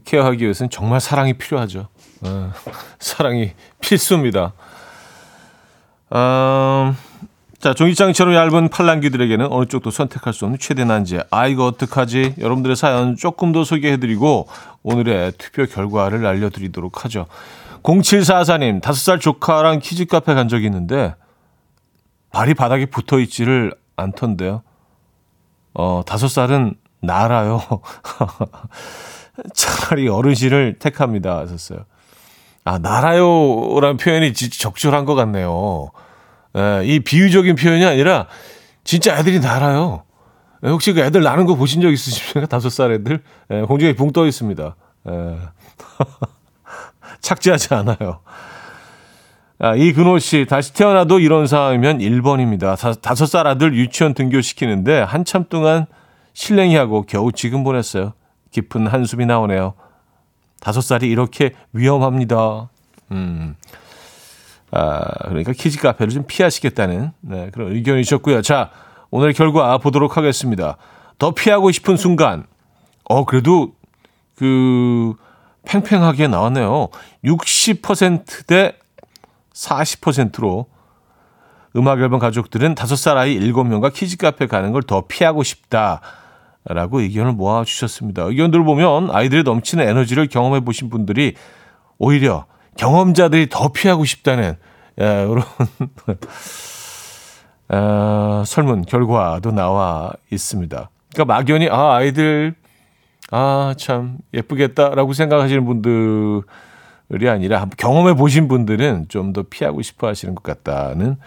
케어하기 0.03 0.43
위해서는 0.43 0.69
정말 0.69 0.99
사랑이 0.99 1.35
필요하죠. 1.35 1.87
어, 2.25 2.51
사랑이 2.99 3.53
필수입니다. 3.79 4.51
음, 6.11 6.97
자, 7.59 7.73
종이장처럼 7.73 8.35
얇은 8.35 8.67
팔랑귀들에게는 8.67 9.47
어느 9.49 9.65
쪽도 9.67 9.91
선택할 9.91 10.33
수 10.33 10.43
없는 10.43 10.59
최대 10.59 10.83
난제. 10.83 11.23
아, 11.31 11.47
이거 11.47 11.65
어떡하지? 11.67 12.35
여러분들의 12.37 12.75
사연 12.75 13.15
조금 13.15 13.53
더 13.53 13.63
소개해드리고, 13.63 14.49
오늘의 14.83 15.31
투표 15.37 15.65
결과를 15.65 16.25
알려드리도록 16.25 17.05
하죠. 17.05 17.27
0744님, 17.83 18.81
5살 18.81 19.19
조카랑 19.19 19.79
키즈 19.79 20.05
카페 20.05 20.33
간 20.33 20.47
적이 20.47 20.65
있는데, 20.65 21.15
발이 22.31 22.53
바닥에 22.53 22.85
붙어 22.85 23.19
있지를 23.19 23.73
않던데요. 23.95 24.63
어, 25.73 26.01
5살은 26.05 26.75
날아요. 27.01 27.61
차라리 29.53 30.07
어르신을 30.07 30.79
택합니다. 30.79 31.39
하셨어요. 31.39 31.79
아, 32.63 32.79
날아요라는 32.79 33.97
표현이 33.97 34.33
적절한 34.33 35.05
것 35.05 35.15
같네요. 35.15 35.91
예, 36.55 36.83
이 36.85 36.99
비유적인 37.01 37.55
표현이 37.55 37.85
아니라, 37.85 38.27
진짜 38.83 39.17
애들이 39.17 39.39
날아요. 39.39 40.03
예, 40.63 40.69
혹시 40.69 40.93
그 40.93 41.01
애들 41.01 41.21
나는 41.21 41.45
거 41.45 41.55
보신 41.55 41.81
적 41.81 41.91
있으십니까? 41.91 42.47
다섯 42.47 42.69
살 42.69 42.91
애들? 42.93 43.21
예, 43.51 43.61
공중에 43.61 43.93
붕 43.93 44.11
떠 44.13 44.25
있습니다. 44.25 44.75
예. 45.09 45.37
착지하지 47.23 47.73
않아요. 47.73 48.19
아, 49.57 49.75
이근호 49.75 50.19
씨, 50.19 50.45
다시 50.47 50.73
태어나도 50.73 51.19
이런 51.19 51.47
상황이면 51.47 51.99
1번입니다. 51.99 53.01
다섯 53.01 53.25
살 53.25 53.47
아들 53.47 53.73
유치원 53.73 54.13
등교시키는데 54.13 54.99
한참 55.01 55.45
동안 55.49 55.85
실랭이 56.33 56.75
하고 56.75 57.03
겨우 57.03 57.31
지금 57.31 57.63
보냈어요. 57.63 58.13
깊은 58.51 58.87
한숨이 58.87 59.25
나오네요. 59.25 59.73
다섯 60.59 60.81
살이 60.81 61.09
이렇게 61.09 61.53
위험합니다. 61.71 62.69
음. 63.11 63.55
아, 64.71 65.01
그러니까 65.27 65.53
키즈 65.53 65.79
카페를 65.79 66.11
좀 66.11 66.25
피하시겠다는 66.27 67.11
네, 67.21 67.49
그런 67.53 67.71
의견이셨고요. 67.73 68.41
자, 68.41 68.71
오늘 69.11 69.31
결과 69.33 69.77
보도록 69.77 70.17
하겠습니다. 70.17 70.77
더 71.19 71.31
피하고 71.31 71.71
싶은 71.71 71.95
순간. 71.95 72.45
어, 73.05 73.23
그래도 73.25 73.73
그 74.35 75.13
팽팽하게 75.65 76.27
나왔네요. 76.27 76.89
60%대 77.23 78.75
40%로 79.53 80.67
음악 81.75 81.99
앨범 81.99 82.19
가족들은 82.19 82.75
5살 82.75 83.17
아이 83.17 83.39
7명과 83.39 83.93
키즈 83.93 84.17
카페 84.17 84.47
가는 84.47 84.71
걸 84.71 84.81
더 84.83 85.05
피하고 85.07 85.43
싶다. 85.43 86.01
라고 86.65 87.01
의견을 87.01 87.33
모아 87.33 87.65
주셨습니다. 87.65 88.23
의견들을 88.23 88.63
보면 88.63 89.11
아이들의 89.11 89.43
넘치는 89.43 89.85
에너지를 89.85 90.27
경험해 90.27 90.61
보신 90.61 90.89
분들이 90.89 91.35
오히려 91.97 92.45
경험자들이 92.77 93.49
더 93.49 93.73
피하고 93.73 94.05
싶다는 94.05 94.55
예, 95.01 95.27
이런 95.29 95.43
어, 97.69 98.43
설문 98.45 98.83
결과도 98.85 99.51
나와 99.51 100.11
있습니다. 100.31 100.89
그러니까 101.13 101.33
막연히 101.33 101.69
아 101.69 101.95
아이들 101.95 102.55
아 103.35 103.73
참 103.77 104.17
예쁘겠다라고 104.33 105.13
생각하시는 105.13 105.65
분들이 105.65 107.29
아니라 107.29 107.65
경험해 107.77 108.13
보신 108.13 108.47
분들은 108.47 109.07
좀 109.09 109.33
더 109.33 109.41
피하고 109.49 109.81
싶어 109.81 110.07
하시는 110.07 110.35
것 110.35 110.43
같다는 110.43 111.17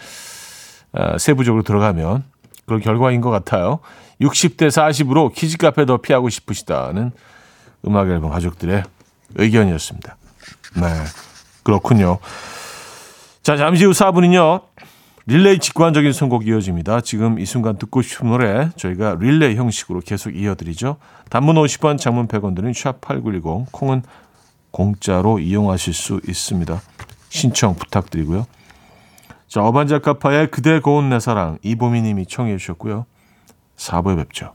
어, 0.93 1.19
세부적으로 1.19 1.65
들어가면 1.65 2.23
그런 2.65 2.81
결과인 2.81 3.21
것 3.21 3.31
같아요. 3.31 3.81
60대 4.21 4.69
40으로 4.69 5.35
키즈 5.35 5.57
카페 5.59 5.85
더 5.85 5.97
피하고 5.97 6.29
싶으시다는 6.29 7.11
음악 7.87 8.09
앨범 8.09 8.31
가족들의 8.31 8.85
의견이었습니다. 9.35 10.17
네. 10.77 10.83
그렇군요. 11.65 12.19
자, 13.43 13.57
잠시 13.57 13.85
후 13.85 13.91
4부는요. 13.91 14.63
릴레이 15.29 15.59
직관적인 15.59 16.13
선곡 16.13 16.47
이어집니다. 16.47 17.01
지금 17.01 17.41
이 17.41 17.47
순간 17.47 17.77
듣고 17.79 18.01
싶은 18.01 18.29
노래 18.29 18.71
저희가 18.77 19.17
릴레이 19.19 19.57
형식으로 19.57 20.01
계속 20.01 20.31
이어드리죠. 20.31 20.99
단문 21.31 21.57
50원, 21.57 21.99
장문 21.99 22.29
100원 22.29 22.55
드는 22.55 22.71
샵8910 22.71 23.67
콩은 23.73 24.03
공짜로 24.71 25.41
이용하실 25.41 25.95
수 25.95 26.21
있습니다. 26.29 26.81
신청 27.29 27.75
부탁드리고요. 27.75 28.47
자, 29.49 29.63
어반자카파의 29.63 30.53
그대 30.53 30.79
고운 30.79 31.09
내 31.09 31.19
사랑 31.19 31.59
이보미 31.63 32.03
님이 32.03 32.27
청해 32.27 32.57
주셨고요. 32.57 33.07
4부에 33.77 34.17
뵙죠. 34.17 34.55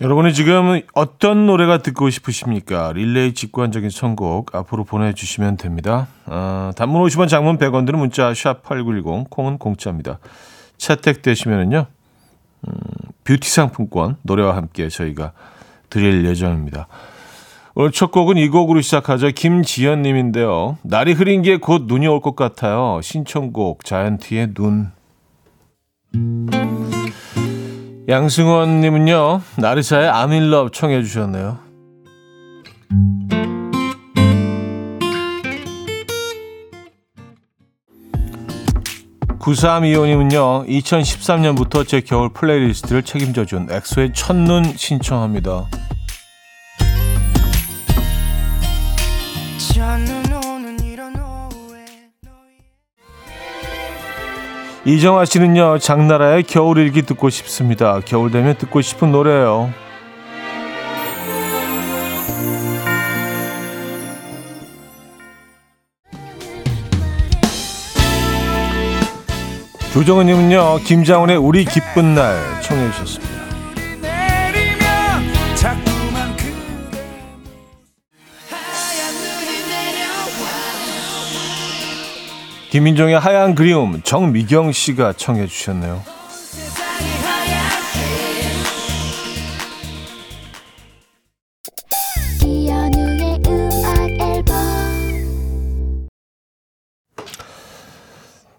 여러분이 0.00 0.34
지금 0.34 0.80
어떤 0.94 1.46
노래가 1.46 1.78
듣고 1.78 2.10
싶으십니까? 2.10 2.92
릴레이 2.92 3.32
직관적인 3.32 3.90
선곡 3.90 4.54
앞으로 4.54 4.84
보내주시면 4.84 5.56
됩니다. 5.56 6.08
어, 6.26 6.72
단문 6.76 7.02
50원, 7.06 7.28
장문 7.28 7.58
100원 7.58 7.86
드는 7.86 7.98
문자 8.00 8.34
샵 8.34 8.62
8910, 8.64 9.30
콩은 9.30 9.58
공짜입니다. 9.58 10.18
채택되시면은요, 10.78 11.86
음, 12.66 12.72
뷰티 13.22 13.48
상품권 13.48 14.16
노래와 14.22 14.56
함께 14.56 14.88
저희가 14.88 15.32
드릴 15.90 16.24
예정입니다. 16.26 16.88
오늘 17.76 17.92
첫 17.92 18.10
곡은 18.10 18.36
이 18.36 18.48
곡으로 18.48 18.80
시작하죠. 18.80 19.28
김지연 19.30 20.02
님인데요. 20.02 20.76
날이 20.82 21.12
흐린 21.12 21.42
게 21.42 21.56
곧 21.58 21.84
눈이 21.86 22.06
올 22.08 22.20
것 22.20 22.34
같아요. 22.36 23.00
신청곡 23.02 23.84
자이언티의 23.84 24.54
눈. 24.54 24.90
양승원님은요, 28.06 29.40
in 30.32 30.52
love 30.52 30.70
청해 30.72 31.02
주셨네요. 31.02 31.58
9325님은요, 39.38 40.66
2013년부터 40.66 41.86
제 41.86 42.00
겨울 42.00 42.30
플레이리스트를 42.32 43.02
책임져준 43.02 43.68
엑소의 43.70 44.12
첫눈 44.14 44.64
신청합니다. 44.76 45.66
이정아 54.86 55.24
씨는요, 55.24 55.78
장나라의 55.78 56.42
겨울일기 56.42 57.02
듣고 57.02 57.30
싶습니다. 57.30 58.00
겨울 58.04 58.30
되면 58.30 58.54
듣고 58.58 58.82
싶은 58.82 59.12
노래예요. 59.12 59.72
조정은님은요, 69.94 70.80
김장훈의 70.84 71.38
우리 71.38 71.64
기쁜 71.64 72.14
날 72.14 72.36
청해 72.60 72.90
주셨습니다. 72.90 73.43
김민종의 82.74 83.16
하얀 83.16 83.54
그리움 83.54 84.02
정미경 84.02 84.72
씨가 84.72 85.12
청해 85.12 85.46
주셨네요. 85.46 86.02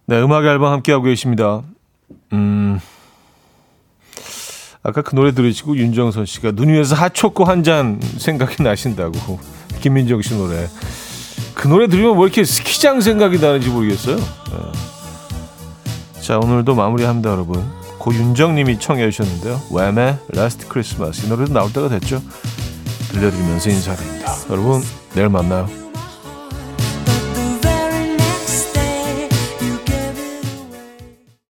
네, 0.05 0.21
음악 0.21 0.45
앨범 0.45 0.71
함께하고 0.71 1.03
계십니다. 1.03 1.63
음, 2.31 2.79
아까 4.81 5.01
그 5.01 5.13
노래 5.15 5.33
들으시고 5.33 5.75
윤정선 5.75 6.25
씨가 6.25 6.53
눈 6.53 6.69
위에서 6.69 6.95
핫초코 6.95 7.43
한 7.43 7.63
잔 7.63 7.99
생각이 8.17 8.63
나신다고 8.63 9.41
김민정 9.81 10.21
씨 10.21 10.35
노래. 10.35 10.67
그 11.55 11.67
노래 11.67 11.87
들으면 11.87 12.15
뭐 12.15 12.27
이렇게 12.27 12.43
스키장 12.43 13.01
생각이 13.01 13.39
나는지 13.39 13.69
모르겠어요. 13.69 14.17
네. 14.17 16.21
자, 16.21 16.37
오늘도 16.37 16.75
마무리합니다, 16.75 17.31
여러분. 17.31 17.65
고윤정님이 17.97 18.79
청해 18.79 19.09
주셨는데요. 19.09 19.61
웸의 19.71 20.17
Last 20.35 20.67
Christmas. 20.69 21.25
이 21.25 21.29
노래도 21.29 21.53
나올 21.53 21.73
때가 21.73 21.89
됐죠. 21.89 22.21
들려드리면서 23.11 23.69
인사드립니다. 23.69 24.35
여러분, 24.49 24.83
내일 25.15 25.29
만나요. 25.29 25.84